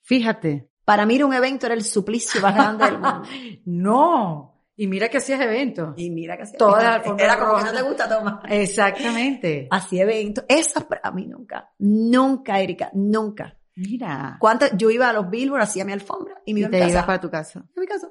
[0.00, 0.68] Fíjate.
[0.84, 3.22] Para mí ir a un evento era el suplicio más grande del mundo.
[3.66, 4.64] no.
[4.74, 5.94] Y mira que hacías eventos.
[5.96, 7.20] Y mira que hacías eventos.
[7.20, 8.52] Era como que no te gusta tomar.
[8.52, 9.68] Exactamente.
[9.70, 10.44] Hacía eventos.
[10.48, 11.72] Eso para mí nunca.
[11.78, 12.90] Nunca, Erika.
[12.94, 13.56] Nunca.
[13.74, 14.36] Mira.
[14.38, 14.76] ¿Cuántas?
[14.76, 17.20] Yo iba a los Billboard, hacía mi alfombra y me iba y te ibas para
[17.20, 17.60] tu casa.
[17.60, 18.10] A mi casa.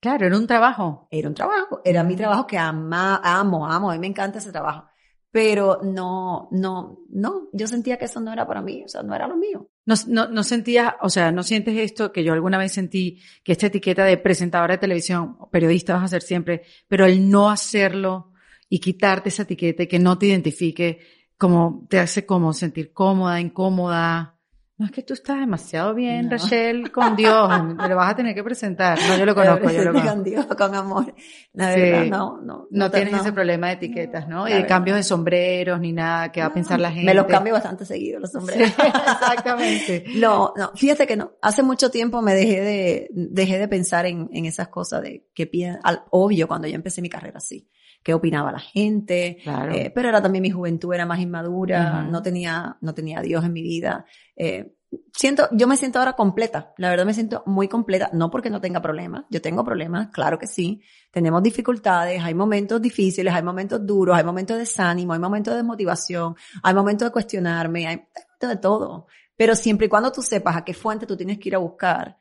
[0.00, 1.08] Claro, era un trabajo.
[1.10, 1.80] Era un trabajo.
[1.84, 3.90] Era mi trabajo que ama, amo, amo.
[3.90, 4.88] A mí me encanta ese trabajo
[5.34, 9.16] pero no, no, no, yo sentía que eso no era para mí, o sea, no
[9.16, 9.68] era lo mío.
[9.84, 13.50] No, no, no sentías, o sea, no sientes esto que yo alguna vez sentí, que
[13.50, 18.30] esta etiqueta de presentadora de televisión, periodista vas a ser siempre, pero el no hacerlo
[18.68, 21.00] y quitarte esa etiqueta y que no te identifique,
[21.36, 24.33] como te hace como sentir cómoda, incómoda.
[24.76, 27.48] No, es que tú estás demasiado bien, Rachel, con Dios.
[27.76, 28.98] Me lo vas a tener que presentar.
[29.08, 30.10] No, yo lo conozco, yo lo conozco.
[30.10, 31.14] Con Dios, con amor.
[31.52, 32.66] La verdad, no, no.
[32.72, 34.48] No, tienes ese problema de etiquetas, ¿no?
[34.48, 37.06] y de cambios de sombreros ni nada que va a pensar la gente.
[37.06, 38.68] Me los cambio bastante seguido, los sombreros.
[38.78, 40.06] exactamente.
[40.16, 40.72] no, no.
[40.74, 41.34] Fíjate que no.
[41.40, 45.48] Hace mucho tiempo me dejé de, dejé de pensar en, en esas cosas de que
[45.84, 47.68] al obvio cuando yo empecé mi carrera así
[48.04, 49.72] qué opinaba la gente, claro.
[49.72, 53.42] eh, pero era también mi juventud era más inmadura, no tenía, no tenía a Dios
[53.44, 54.04] en mi vida.
[54.36, 54.76] Eh,
[55.10, 58.60] siento, yo me siento ahora completa, la verdad me siento muy completa, no porque no
[58.60, 63.84] tenga problemas, yo tengo problemas, claro que sí, tenemos dificultades, hay momentos difíciles, hay momentos
[63.86, 68.50] duros, hay momentos de desánimo, hay momentos de desmotivación, hay momentos de cuestionarme, hay momentos
[68.50, 71.54] de todo, pero siempre y cuando tú sepas a qué fuente tú tienes que ir
[71.54, 72.18] a buscar,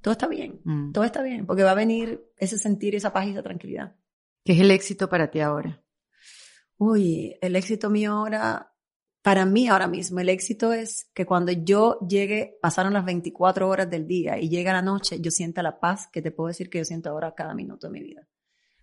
[0.00, 0.92] todo está bien, mm.
[0.92, 3.94] todo está bien, porque va a venir ese sentir, esa paz y esa tranquilidad.
[4.44, 5.82] ¿Qué es el éxito para ti ahora?
[6.78, 8.72] Uy, el éxito mío ahora,
[9.22, 13.90] para mí ahora mismo, el éxito es que cuando yo llegue, pasaron las 24 horas
[13.90, 16.78] del día y llega la noche, yo sienta la paz que te puedo decir que
[16.78, 18.26] yo siento ahora cada minuto de mi vida.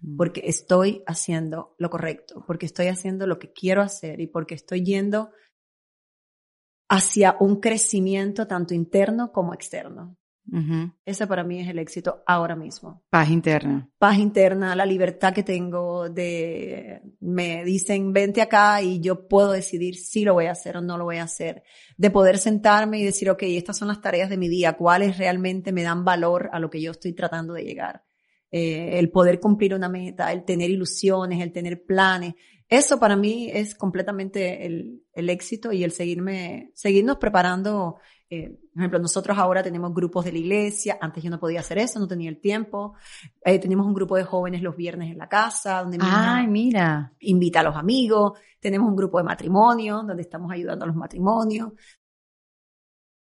[0.02, 0.18] Mm.
[0.18, 4.84] Porque estoy haciendo lo correcto, porque estoy haciendo lo que quiero hacer y porque estoy
[4.84, 5.32] yendo
[6.90, 10.17] hacia un crecimiento tanto interno como externo.
[11.06, 13.04] Ese para mí es el éxito ahora mismo.
[13.10, 13.90] Paz interna.
[13.98, 19.96] Paz interna, la libertad que tengo de, me dicen, vente acá y yo puedo decidir
[19.96, 21.64] si lo voy a hacer o no lo voy a hacer.
[21.98, 25.72] De poder sentarme y decir, ok, estas son las tareas de mi día, cuáles realmente
[25.72, 28.04] me dan valor a lo que yo estoy tratando de llegar.
[28.50, 32.36] Eh, el poder cumplir una meta, el tener ilusiones, el tener planes.
[32.70, 37.98] Eso para mí es completamente el, el éxito y el seguirme, seguirnos preparando
[38.30, 41.78] eh, por ejemplo, nosotros ahora tenemos grupos de la iglesia, antes yo no podía hacer
[41.78, 42.94] eso, no tenía el tiempo.
[43.44, 47.14] Eh, tenemos un grupo de jóvenes los viernes en la casa, donde Ay, mira.
[47.22, 48.38] invita a los amigos.
[48.60, 51.72] Tenemos un grupo de matrimonio, donde estamos ayudando a los matrimonios.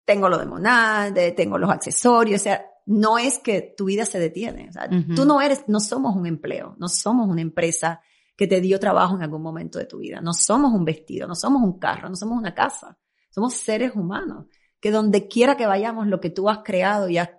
[0.04, 4.20] Tengo lo de Monad, tengo los accesorios, o sea, no es que tu vida se
[4.20, 4.70] detiene.
[4.70, 8.02] O sea, Tú no eres, no somos un empleo, no somos una empresa
[8.36, 10.22] que te dio trabajo en algún momento de tu vida.
[10.22, 12.98] No somos un vestido, no somos un carro, no somos una casa.
[13.30, 14.46] Somos seres humanos
[14.80, 17.30] que donde quiera que vayamos, lo que tú has creado y has,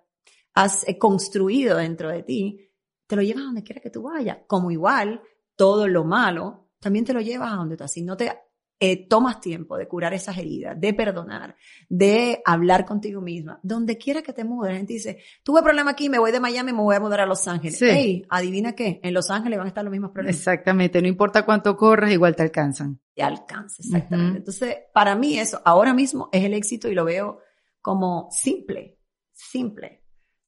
[0.87, 2.71] eh, construido dentro de ti,
[3.07, 4.39] te lo llevas donde quiera que tú vayas.
[4.47, 5.23] Como igual,
[5.57, 7.93] todo lo malo, también te lo llevas a donde estás.
[7.93, 8.33] Si no te
[8.81, 11.57] eh, tomas tiempo de curar esas heridas, de perdonar,
[11.89, 16.09] de hablar contigo misma, donde quiera que te mudes, la gente dice, tuve problema aquí,
[16.09, 17.79] me voy de Miami, me voy a mudar a Los Ángeles.
[17.79, 18.25] Sí.
[18.29, 20.37] adivina qué, en Los Ángeles van a estar los mismos problemas.
[20.37, 23.01] Exactamente, no importa cuánto corras, igual te alcanzan.
[23.15, 24.39] Te alcanza, exactamente.
[24.39, 27.41] Entonces, para mí eso ahora mismo es el éxito y lo veo
[27.81, 28.99] como simple,
[29.33, 29.98] simple.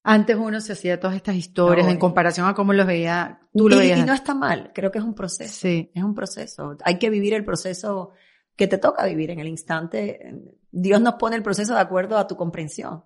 [0.03, 3.77] Antes uno se hacía todas estas historias en comparación a cómo los veía, tú lo
[3.77, 3.99] veías.
[3.99, 5.53] Y no está mal, creo que es un proceso.
[5.53, 5.91] Sí.
[5.95, 6.77] Es un proceso.
[6.85, 8.13] Hay que vivir el proceso
[8.57, 10.35] que te toca vivir en el instante.
[10.71, 13.05] Dios nos pone el proceso de acuerdo a tu comprensión,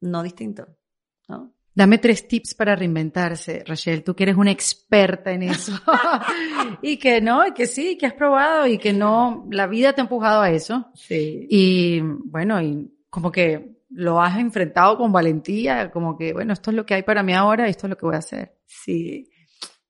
[0.00, 0.66] no distinto.
[1.28, 1.54] ¿no?
[1.72, 4.02] Dame tres tips para reinventarse, Rachel.
[4.02, 5.72] Tú que eres una experta en eso.
[6.82, 10.00] y que no, y que sí, que has probado y que no, la vida te
[10.00, 10.90] ha empujado a eso.
[10.94, 11.46] Sí.
[11.48, 16.76] Y bueno, y como que lo has enfrentado con valentía, como que, bueno, esto es
[16.76, 18.56] lo que hay para mí ahora, esto es lo que voy a hacer.
[18.66, 19.30] Sí.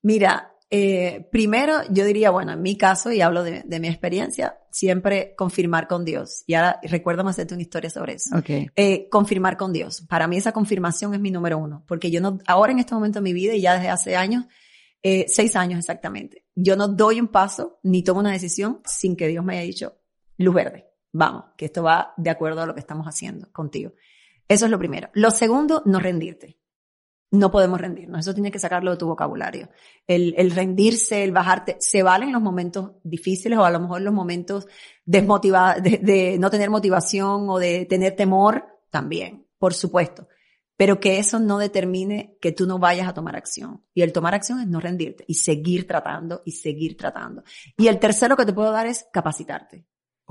[0.02, 5.34] Mira, eh, primero yo diría, bueno, en mi caso, y hablo de, mi experiencia, siempre
[5.36, 6.44] confirmar con Dios.
[6.46, 8.36] Y ahora recuerdo más hacerte una historia sobre eso.
[8.36, 8.68] Okay.
[8.76, 10.02] Eh, confirmar con Dios.
[10.08, 13.18] Para mí esa confirmación es mi número uno, porque yo no, ahora en este momento
[13.18, 14.44] de mi vida y ya desde hace años,
[15.02, 19.28] eh, seis años exactamente, yo no doy un paso ni tomo una decisión sin que
[19.28, 19.96] Dios me haya dicho
[20.36, 20.86] luz verde.
[21.18, 23.92] Vamos, que esto va de acuerdo a lo que estamos haciendo contigo.
[24.46, 25.10] Eso es lo primero.
[25.14, 26.60] Lo segundo, no rendirte.
[27.32, 28.20] No podemos rendirnos.
[28.20, 29.68] Eso tiene que sacarlo de tu vocabulario.
[30.06, 34.04] El, rendirse, el bajarte, se vale en los momentos difíciles o a lo mejor en
[34.04, 34.68] los momentos
[35.04, 40.28] desmotivados, de, de no tener motivación o de tener temor, también, por supuesto.
[40.76, 43.84] Pero que eso no determine que tú no vayas a tomar acción.
[43.92, 47.42] Y el tomar acción es no rendirte y seguir tratando y seguir tratando.
[47.76, 49.84] Y el tercero que te puedo dar es capacitarte.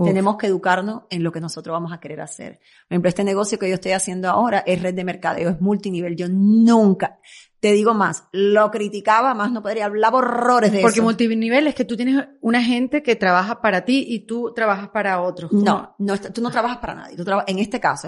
[0.04, 2.60] Tenemos que educarnos en lo que nosotros vamos a querer hacer.
[2.88, 6.16] Por ejemplo, este negocio que yo estoy haciendo ahora es red de mercadeo, es multinivel.
[6.16, 7.20] Yo nunca,
[7.60, 10.88] te digo más, lo criticaba, más no podría, hablar horrores de eso.
[10.88, 14.90] Porque multinivel es que tú tienes una gente que trabaja para ti y tú trabajas
[14.90, 15.52] para otros.
[15.52, 17.18] No, no, tú no trabajas para nadie.
[17.18, 18.08] Tú en este caso,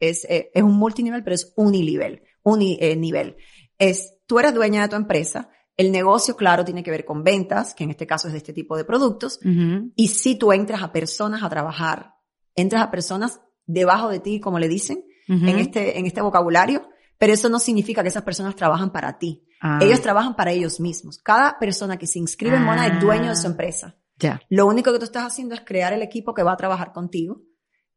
[0.00, 3.28] es, eh, es un multinivel, pero es uninivel, uninivel.
[3.78, 7.24] Eh, es, tú eres dueña de tu empresa, el negocio, claro, tiene que ver con
[7.24, 9.40] ventas, que en este caso es de este tipo de productos.
[9.96, 12.14] Y si tú entras a personas a trabajar,
[12.54, 17.32] entras a personas debajo de ti, como le dicen, en, este, en este vocabulario, pero
[17.32, 19.46] eso no significa que esas personas trabajan para ti.
[19.60, 19.78] Ah.
[19.80, 21.18] Ellos trabajan para ellos mismos.
[21.18, 23.50] Cada persona que se inscribe en Mona es dueño de su ah.
[23.50, 23.96] empresa.
[24.16, 24.40] Ya.
[24.48, 27.40] Lo único que tú estás haciendo es crear el equipo que va a trabajar contigo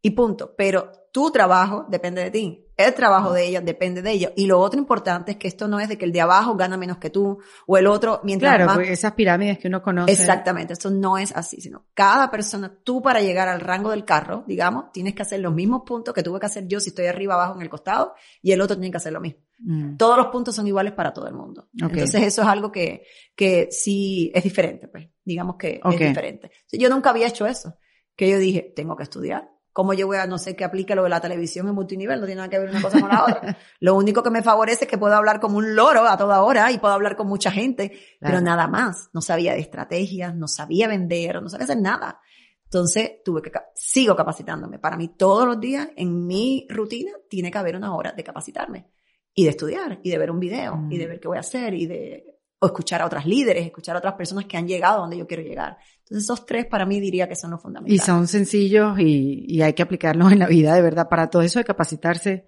[0.01, 0.55] y punto.
[0.57, 2.66] Pero tu trabajo depende de ti.
[2.77, 4.31] El trabajo de ella depende de ella.
[4.35, 6.77] Y lo otro importante es que esto no es de que el de abajo gana
[6.77, 8.77] menos que tú o el otro mientras claro, más.
[8.77, 10.11] Claro, esas pirámides que uno conoce.
[10.11, 14.43] Exactamente, esto no es así, sino cada persona, tú para llegar al rango del carro,
[14.47, 17.33] digamos, tienes que hacer los mismos puntos que tuve que hacer yo si estoy arriba,
[17.33, 18.13] abajo, en el costado,
[18.43, 19.41] y el otro tiene que hacer lo mismo.
[19.57, 19.97] Mm.
[19.97, 21.69] Todos los puntos son iguales para todo el mundo.
[21.73, 26.51] Entonces eso es algo que, que sí es diferente, pues, digamos que es diferente.
[26.71, 27.75] Yo nunca había hecho eso,
[28.15, 31.03] que yo dije, tengo que estudiar ¿Cómo yo voy a, no sé, qué aplique lo
[31.03, 32.19] de la televisión en multinivel?
[32.19, 33.57] No tiene nada que ver una cosa con la otra.
[33.79, 36.71] Lo único que me favorece es que puedo hablar como un loro a toda hora
[36.71, 39.11] y puedo hablar con mucha gente, pero nada más.
[39.13, 42.19] No sabía de estrategias, no sabía vender, no sabía hacer nada.
[42.63, 44.79] Entonces tuve que, sigo capacitándome.
[44.79, 48.87] Para mí todos los días en mi rutina tiene que haber una hora de capacitarme
[49.31, 51.09] y de estudiar y de ver un video y de mm.
[51.09, 54.15] ver qué voy a hacer y de o escuchar a otras líderes, escuchar a otras
[54.15, 55.77] personas que han llegado a donde yo quiero llegar.
[55.99, 58.01] Entonces esos tres para mí diría que son los fundamentales.
[58.01, 61.07] Y son sencillos y, y hay que aplicarlos en la vida, de verdad.
[61.09, 62.47] Para todo eso de capacitarse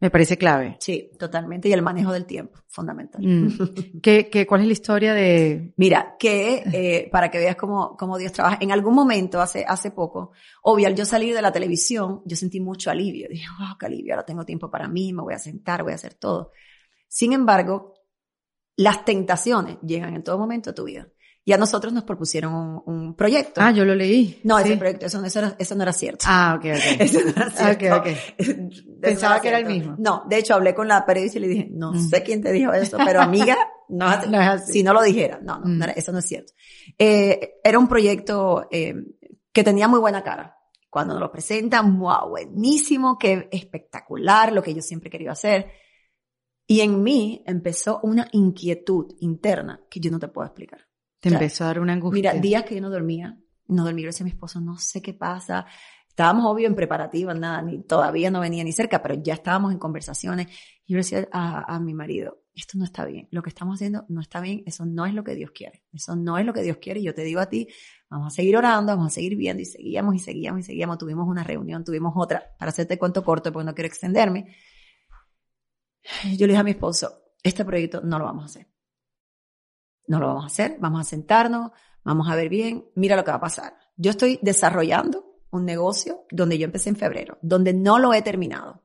[0.00, 0.78] me parece clave.
[0.80, 1.68] Sí, totalmente.
[1.68, 3.20] Y el manejo del tiempo, fundamental.
[3.22, 3.58] Mm.
[4.02, 5.74] ¿Qué, qué, cuál es la historia de...?
[5.76, 9.90] Mira, que eh, para que veas cómo, cómo Dios trabaja, en algún momento, hace, hace
[9.90, 10.32] poco,
[10.62, 13.28] obvio, al yo salir de la televisión, yo sentí mucho alivio.
[13.28, 15.96] Dije, wow, qué alivio, ahora tengo tiempo para mí, me voy a sentar, voy a
[15.96, 16.52] hacer todo.
[17.06, 17.99] Sin embargo,
[18.76, 21.08] las tentaciones llegan en todo momento a tu vida.
[21.42, 23.60] Y a nosotros nos propusieron un, proyecto.
[23.62, 24.40] Ah, yo lo leí.
[24.44, 26.26] No, ese proyecto, eso, eso, no era cierto.
[26.28, 27.00] Ah, ok, ok.
[27.00, 27.96] Eso no era cierto.
[27.96, 28.70] Okay, okay.
[29.00, 29.96] Pensaba que era el mismo.
[29.98, 32.08] No, de hecho hablé con la periodista y le dije, no mm.
[32.08, 33.56] sé quién te dijo eso, pero amiga,
[33.88, 34.72] no, es así.
[34.72, 35.40] si no lo dijera.
[35.42, 35.90] No, no, mm.
[35.96, 36.52] eso no es cierto.
[36.98, 38.94] Eh, era un proyecto eh,
[39.50, 40.56] que tenía muy buena cara.
[40.90, 45.70] Cuando nos lo presentan, wow, buenísimo, qué espectacular, lo que yo siempre querido hacer.
[46.70, 50.86] Y en mí empezó una inquietud interna que yo no te puedo explicar.
[51.18, 52.32] Te empezó a dar una angustia.
[52.32, 55.02] Mira, días que yo no dormía, no dormía, yo decía a mi esposo, no sé
[55.02, 55.66] qué pasa.
[56.08, 59.80] Estábamos obvio en preparativas, nada, ni todavía no venía ni cerca, pero ya estábamos en
[59.80, 60.46] conversaciones.
[60.86, 64.04] Y yo decía a, a mi marido, esto no está bien, lo que estamos haciendo
[64.08, 66.62] no está bien, eso no es lo que Dios quiere, eso no es lo que
[66.62, 67.00] Dios quiere.
[67.00, 67.66] Y yo te digo a ti,
[68.08, 70.98] vamos a seguir orando, vamos a seguir viendo y seguíamos y seguíamos y seguíamos.
[70.98, 74.54] Tuvimos una reunión, tuvimos otra, para hacerte cuento corto porque no quiero extenderme
[76.36, 78.66] yo le dije a mi esposo, este proyecto no lo vamos a hacer.
[80.06, 81.70] No lo vamos a hacer, vamos a sentarnos,
[82.04, 83.76] vamos a ver bien, mira lo que va a pasar.
[83.96, 88.82] Yo estoy desarrollando un negocio donde yo empecé en febrero, donde no lo he terminado.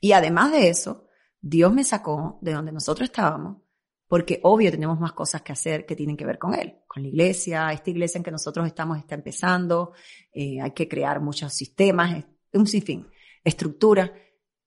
[0.00, 1.06] Y además de eso,
[1.40, 3.62] Dios me sacó de donde nosotros estábamos,
[4.06, 7.08] porque obvio tenemos más cosas que hacer que tienen que ver con Él, con la
[7.08, 9.92] iglesia, esta iglesia en que nosotros estamos está empezando,
[10.32, 13.08] eh, hay que crear muchos sistemas, un sinfín,
[13.42, 14.12] estructura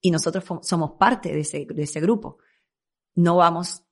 [0.04, 2.36] y nosotros somos parte de ese, de ese grupo,
[3.14, 3.84] no vamos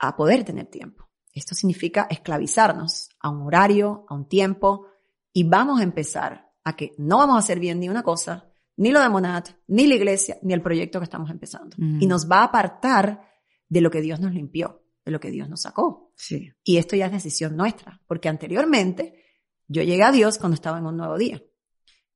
[0.00, 1.08] a poder tener tiempo.
[1.32, 4.88] Esto significa esclavizarnos a un horario, a un tiempo,
[5.32, 8.90] y vamos a empezar a que no vamos a hacer bien ni una cosa, ni
[8.90, 11.76] lo de Monat, ni la iglesia, ni el proyecto que estamos empezando.
[11.78, 13.20] Y nos va a apartar
[13.68, 16.10] de lo que Dios nos limpió, de lo que Dios nos sacó.
[16.16, 16.50] Sí.
[16.64, 19.24] Y esto ya es decisión nuestra, porque anteriormente
[19.68, 21.40] yo llegué a Dios cuando estaba en un nuevo día.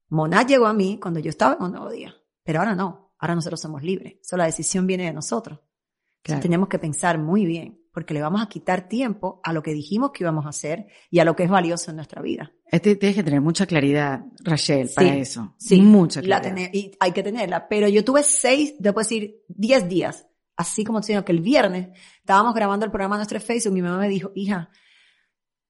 [0.08, 2.16] Monat llegó a mí cuando yo estaba en un nuevo día.
[2.42, 4.16] Pero ahora no, ahora nosotros somos libres.
[4.22, 5.60] So, la decisión viene de nosotros.
[6.22, 10.10] tenemos que pensar muy bien, porque le vamos a quitar tiempo a lo que dijimos
[10.12, 12.52] que íbamos a hacer y a lo que es valioso en nuestra vida.
[12.66, 15.54] Este, tienes que tener mucha claridad, Rachel, para eso.
[15.58, 16.70] Sí, mucha claridad.
[16.72, 17.68] y hay que tenerla.
[17.68, 21.88] Pero yo tuve seis, después decir, diez días, así como te que el viernes
[22.18, 24.70] estábamos grabando el programa en nuestro Facebook, mi mamá me dijo, hija,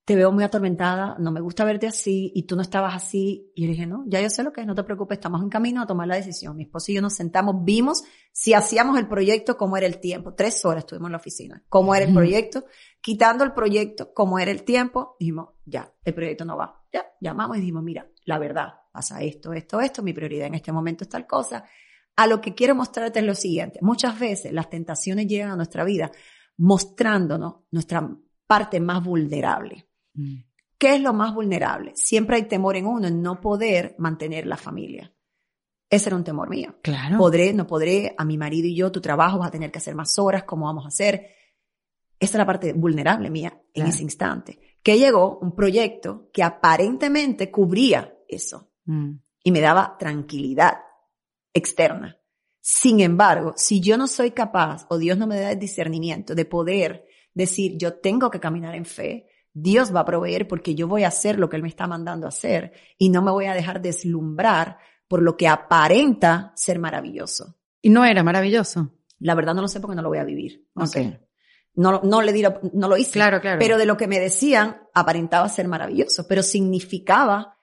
[0.05, 3.51] te veo muy atormentada, no me gusta verte así y tú no estabas así.
[3.55, 5.49] Y yo dije, no, ya yo sé lo que es, no te preocupes, estamos en
[5.49, 6.57] camino a tomar la decisión.
[6.57, 10.35] Mi esposo y yo nos sentamos, vimos si hacíamos el proyecto, cómo era el tiempo.
[10.35, 12.67] Tres horas estuvimos en la oficina, cómo era el proyecto,
[13.01, 15.17] quitando el proyecto, cómo era el tiempo.
[15.19, 16.85] Dijimos, ya, el proyecto no va.
[16.93, 20.71] Ya, llamamos y dijimos, mira, la verdad, pasa esto, esto, esto, mi prioridad en este
[20.71, 21.65] momento es tal cosa.
[22.17, 23.79] A lo que quiero mostrarte es lo siguiente.
[23.81, 26.13] Muchas veces las tentaciones llegan a nuestra vida
[26.59, 28.07] mostrándonos nuestra
[28.47, 29.89] parte más vulnerable.
[30.15, 30.37] Mm.
[30.79, 31.93] ¿Qué es lo más vulnerable?
[31.95, 35.13] Siempre hay temor en uno en no poder mantener la familia.
[35.89, 36.77] Ese era un temor mío.
[36.83, 37.19] Claro.
[37.19, 39.95] Podré, no podré, a mi marido y yo, tu trabajo vas a tener que hacer
[39.95, 41.29] más horas, ¿cómo vamos a hacer?
[42.19, 44.59] Esa es la parte vulnerable mía en ese instante.
[44.83, 49.11] Que llegó un proyecto que aparentemente cubría eso mm.
[49.45, 50.79] y me daba tranquilidad
[51.53, 52.19] externa.
[52.61, 56.45] Sin embargo, si yo no soy capaz o Dios no me da el discernimiento de
[56.45, 61.05] poder decir yo tengo que caminar en fe, Dios va a proveer porque yo voy
[61.05, 63.55] a hacer lo que Él me está mandando a hacer y no me voy a
[63.55, 67.57] dejar deslumbrar por lo que aparenta ser maravilloso.
[67.81, 68.91] ¿Y no era maravilloso?
[69.21, 70.67] La verdad no lo sé porque no lo voy a vivir.
[70.75, 71.21] No sé.
[71.77, 72.43] No, no le di,
[72.73, 73.13] no lo hice.
[73.13, 73.59] Claro, claro.
[73.61, 77.59] Pero de lo que me decían aparentaba ser maravilloso, pero significaba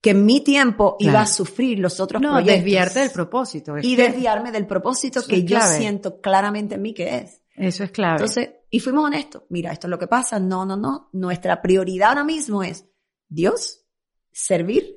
[0.00, 2.56] que mi tiempo iba a sufrir los otros no, proyectos.
[2.56, 3.74] desviarte del propósito.
[3.80, 7.40] y desviarme del propósito que yo siento claramente en mí que es.
[7.56, 8.16] Eso es clave.
[8.16, 9.44] Entonces, y fuimos honestos.
[9.50, 10.38] Mira, esto es lo que pasa.
[10.38, 11.08] No, no, no.
[11.12, 12.86] Nuestra prioridad ahora mismo es
[13.28, 13.84] Dios,
[14.32, 14.96] servir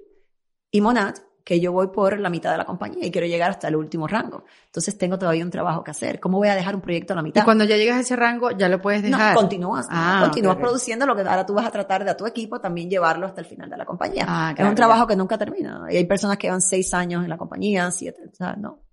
[0.71, 1.15] y Monad,
[1.47, 4.05] que yo voy por la mitad de la compañía y quiero llegar hasta el último
[4.05, 4.43] rango.
[4.65, 6.19] Entonces tengo todavía un trabajo que hacer.
[6.19, 7.41] ¿Cómo voy a dejar un proyecto a la mitad?
[7.41, 9.33] Y cuando ya llegas a ese rango, ya lo puedes dejar.
[9.33, 9.87] No, continúas.
[9.89, 12.89] Ah, continúas produciendo lo que ahora tú vas a tratar de a tu equipo también
[12.89, 14.25] llevarlo hasta el final de la compañía.
[14.27, 15.85] Ah, es un trabajo que nunca termina.
[15.89, 18.83] Y hay personas que van seis años en la compañía, siete, o sea, no.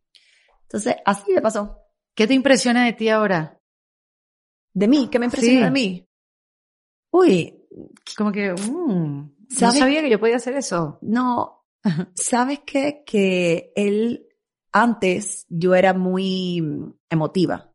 [0.62, 1.83] Entonces, así me pasó.
[2.14, 3.60] ¿Qué te impresiona de ti ahora?
[4.74, 6.08] de mí, ¿qué me impresiona de mí?
[7.12, 7.54] Uy,
[8.16, 10.98] como que, mmm, no sabía que yo podía hacer eso.
[11.00, 11.64] No,
[12.14, 13.04] ¿sabes qué?
[13.06, 14.26] Que él,
[14.72, 16.62] antes yo era muy
[17.08, 17.72] emotiva.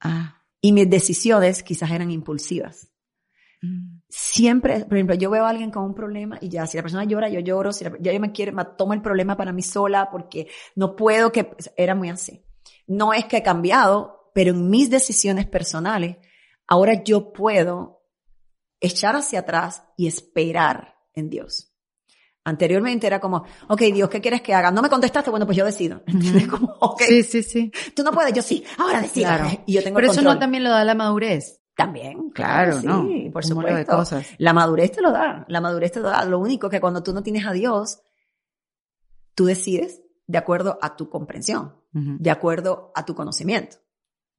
[0.00, 0.42] Ah.
[0.60, 2.90] Y mis decisiones quizás eran impulsivas.
[3.62, 4.00] Mm.
[4.08, 7.04] Siempre, por ejemplo, yo veo a alguien con un problema y ya, si la persona
[7.04, 10.10] llora, yo lloro, si ya yo me quiere, me tomo el problema para mí sola
[10.10, 12.43] porque no puedo que, era muy así.
[12.86, 16.16] No es que he cambiado, pero en mis decisiones personales,
[16.66, 18.02] Ahora yo puedo
[18.80, 21.70] echar hacia atrás y esperar en Dios.
[22.46, 24.70] Anteriormente era como, ok, Dios, ¿qué quieres que haga?
[24.70, 26.02] No me contestaste, bueno, pues yo decido.
[26.50, 27.72] como, Sí, sí, sí.
[27.94, 29.30] Tú no puedes, yo sí, ahora decido.
[29.66, 31.60] Y yo tengo Pero eso no también lo da la madurez.
[31.76, 32.30] También.
[32.30, 33.04] Claro, ¿no?
[33.06, 33.76] Sí, por supuesto.
[33.76, 34.26] De cosas.
[34.38, 35.44] La madurez te lo da.
[35.48, 36.24] La madurez te lo da.
[36.24, 38.00] Lo único que cuando tú no tienes a Dios,
[39.34, 43.76] tú decides de acuerdo a tu comprensión, de acuerdo a tu conocimiento.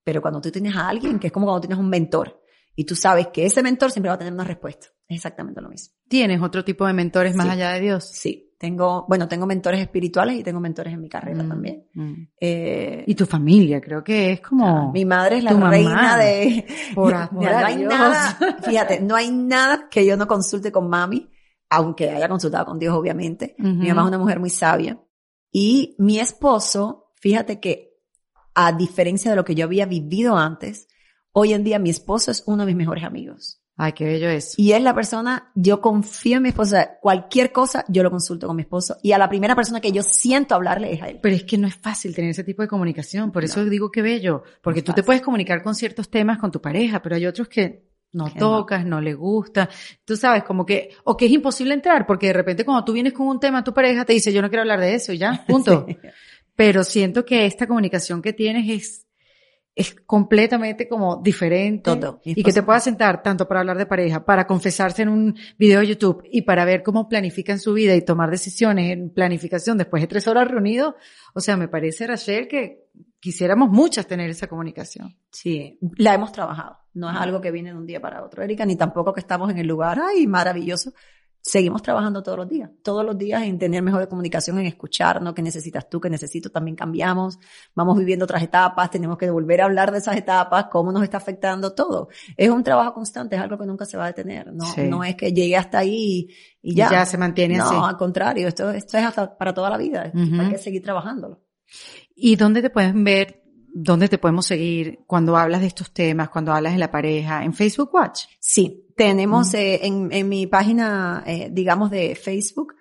[0.03, 2.41] Pero cuando tú tienes a alguien, que es como cuando tienes un mentor,
[2.76, 4.88] y tú sabes que ese mentor siempre va a tener una respuesta.
[5.08, 5.95] Es exactamente lo mismo.
[6.08, 8.06] ¿Tienes otro tipo de mentores más allá de Dios?
[8.06, 8.41] Sí.
[8.58, 11.88] Tengo, bueno, tengo mentores espirituales y tengo mentores en mi carrera mm, también.
[11.93, 12.14] Mm.
[12.39, 14.91] Eh, y tu familia, creo que es como.
[14.93, 16.66] mi madre es la reina de.
[16.95, 21.30] Por, no, hay nada, fíjate, no hay nada que yo no consulte con mami,
[21.70, 23.56] aunque haya consultado con Dios, obviamente.
[23.58, 24.99] Mi mamá es una mujer muy sabia.
[25.51, 27.97] Y mi esposo, fíjate que
[28.53, 30.88] a diferencia de lo que yo había vivido antes,
[31.32, 33.63] hoy en día mi esposo es uno de mis mejores amigos.
[33.76, 34.53] Ay, qué bello es.
[34.59, 38.55] Y es la persona, yo confío en mi esposo, cualquier cosa yo lo consulto con
[38.55, 41.19] mi esposo y a la primera persona que yo siento hablarle es a él.
[41.19, 44.03] Pero es que no es fácil tener ese tipo de comunicación, por eso digo que
[44.03, 47.47] bello, porque tú te puedes comunicar con ciertos temas con tu pareja, pero hay otros
[47.47, 49.01] que no tocas, no.
[49.01, 49.69] le gusta.
[50.05, 53.13] Tú sabes, como que, o que es imposible entrar, porque de repente cuando tú vienes
[53.13, 55.43] con un tema, tu pareja te dice, yo no quiero hablar de eso y ya,
[55.47, 55.86] punto.
[56.56, 59.08] Pero siento que esta comunicación que tienes es,
[59.75, 62.21] es completamente como diferente Todo.
[62.24, 65.82] y que te puedas sentar tanto para hablar de pareja, para confesarse en un video
[65.82, 70.01] de YouTube y para ver cómo planifican su vida y tomar decisiones en planificación después
[70.01, 70.96] de tres horas reunidos.
[71.34, 72.86] O sea, me parece, Rachel, que
[73.20, 75.17] quisiéramos muchas tener esa comunicación.
[75.32, 76.78] Sí, la hemos trabajado.
[76.93, 79.51] No es algo que viene de un día para otro, Erika, ni tampoco que estamos
[79.51, 80.93] en el lugar, ay, maravilloso
[81.46, 85.43] seguimos trabajando todos los días, todos los días en tener mejor comunicación, en escucharnos, qué
[85.43, 87.38] necesitas tú, qué necesito, también cambiamos,
[87.76, 91.17] vamos viviendo otras etapas, tenemos que volver a hablar de esas etapas, cómo nos está
[91.17, 92.09] afectando todo.
[92.36, 95.16] Es un trabajo constante, es algo que nunca se va a detener, no, no es
[95.16, 96.30] que llegue hasta ahí
[96.63, 96.89] y, ya.
[96.89, 97.76] ya se mantiene no, así.
[97.76, 101.43] No, al contrario, esto, esto es hasta para toda la vida, hay que seguir trabajándolo.
[102.16, 103.43] ¿Y dónde te pueden ver?
[103.72, 107.43] ¿Dónde te podemos seguir cuando hablas de estos temas, cuando hablas de la pareja?
[107.43, 108.24] ¿En Facebook Watch?
[108.39, 112.76] Sí, tenemos eh, en, en, mi página, eh, digamos, de Facebook,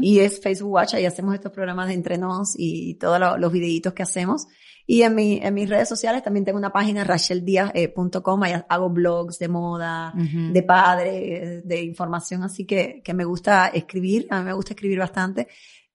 [0.00, 4.02] y es Facebook Watch, ahí hacemos estos programas de entrenos y todos los videitos que
[4.02, 4.46] hacemos.
[4.86, 9.38] Y en, mi, en mis redes sociales también tengo una página, racheldiaz.com, ahí hago blogs
[9.38, 14.54] de moda, de padre, de información, así que, que me gusta escribir, a mí me
[14.54, 15.48] gusta escribir bastante.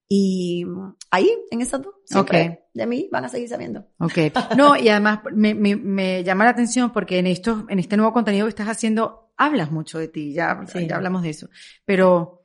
[0.08, 0.64] Y
[1.10, 3.88] ahí, en esas dos, siempre de mí van a seguir sabiendo.
[3.98, 4.18] Ok.
[4.56, 8.14] No, y además me, me, me, llama la atención porque en esto, en este nuevo
[8.14, 11.50] contenido que estás haciendo, hablas mucho de ti, ya, ya hablamos de eso.
[11.86, 12.44] Pero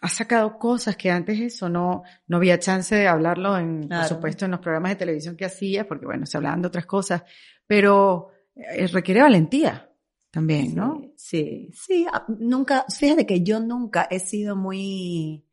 [0.00, 4.44] has sacado cosas que antes eso no, no había chance de hablarlo en, por supuesto,
[4.44, 7.22] en los programas de televisión que hacías, porque bueno, se hablaban de otras cosas,
[7.66, 9.90] pero eh, requiere valentía
[10.30, 11.12] también, ¿no?
[11.16, 15.44] Sí, sí, ah, nunca, fíjate que yo nunca he sido muy,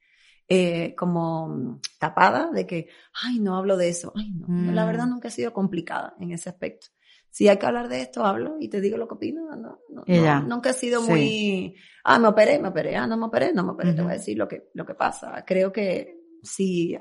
[0.47, 2.87] eh, como tapada de que,
[3.23, 4.13] ay, no hablo de eso.
[4.15, 5.09] Ay, no, la verdad mm.
[5.09, 6.87] nunca he sido complicada en ese aspecto.
[7.29, 9.55] Si hay que hablar de esto, hablo y te digo lo que opino.
[9.55, 13.53] No, no, nunca he sido muy, ah, me operé, me operé, ah, no me operé,
[13.53, 15.43] no me operé, te voy a decir lo que, lo que pasa.
[15.45, 16.97] Creo que si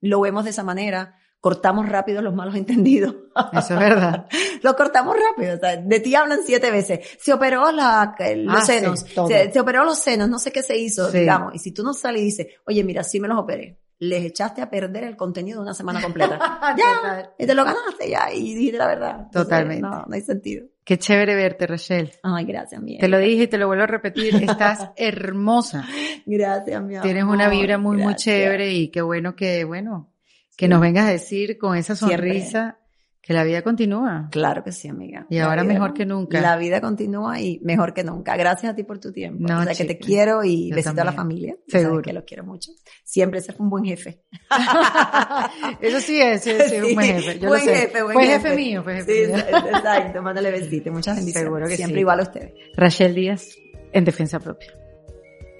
[0.00, 3.14] lo vemos de esa manera, cortamos rápido los malos entendidos.
[3.52, 4.26] Eso es verdad.
[4.62, 5.58] lo cortamos rápido.
[5.58, 7.06] de ti hablan siete veces.
[7.20, 9.00] Se operó la, los ah, senos.
[9.00, 10.28] se, operó los senos.
[10.28, 11.54] No sé qué se hizo, digamos.
[11.54, 13.78] Y si tú no sales y dices, oye, mira, sí me los operé.
[13.98, 16.38] Les echaste a perder el contenido de una semana completa.
[16.76, 17.32] ya.
[17.38, 18.32] Y te lo ganaste ya.
[18.32, 19.26] Y dijiste la verdad.
[19.32, 19.82] Totalmente.
[19.82, 20.66] no, no hay sentido.
[20.84, 22.12] Qué chévere verte, Rachel.
[22.22, 24.34] Ay, gracias, mi Te lo dije y te lo vuelvo a repetir.
[24.42, 25.84] Estás hermosa.
[26.24, 30.12] Gracias, mi Tienes una vibra muy, muy chévere y qué bueno que, bueno,
[30.56, 32.78] que nos vengas a decir con esa sonrisa
[33.26, 34.28] que la vida continúa.
[34.30, 35.26] Claro que sí, amiga.
[35.28, 36.40] Y ahora mejor que nunca.
[36.40, 38.36] La vida continúa y mejor que nunca.
[38.36, 39.48] Gracias a ti por tu tiempo.
[39.48, 41.56] No, o sea, que te quiero y besito a la familia.
[41.66, 42.02] Seguro.
[42.02, 42.70] que los quiero mucho.
[43.02, 44.22] Siempre ser un buen jefe.
[45.80, 47.40] Eso sí es, es, un buen jefe.
[47.40, 47.76] Yo buen lo sé.
[47.80, 48.54] jefe, buen fue jefe.
[48.54, 49.38] mío, fue jefe sí, mío.
[49.38, 50.92] Exacto, mándale besito.
[50.92, 51.48] Muchas bendiciones.
[51.48, 52.52] Seguro que Siempre igual a ustedes.
[52.76, 53.56] Rachel Díaz,
[53.92, 54.72] en defensa propia.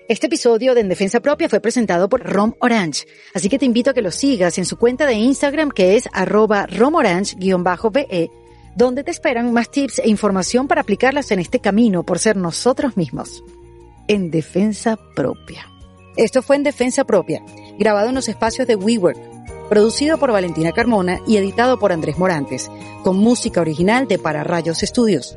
[0.09, 3.91] Este episodio de En Defensa Propia fue presentado por Rom Orange, así que te invito
[3.91, 8.31] a que lo sigas en su cuenta de Instagram que es arroba romorange-be,
[8.77, 12.97] donde te esperan más tips e información para aplicarlas en este camino por ser nosotros
[12.97, 13.43] mismos.
[14.07, 15.67] En Defensa Propia.
[16.17, 17.43] Esto fue En Defensa Propia,
[17.77, 19.19] grabado en los espacios de WeWork,
[19.69, 22.71] producido por Valentina Carmona y editado por Andrés Morantes,
[23.03, 25.37] con música original de Para Rayos Estudios.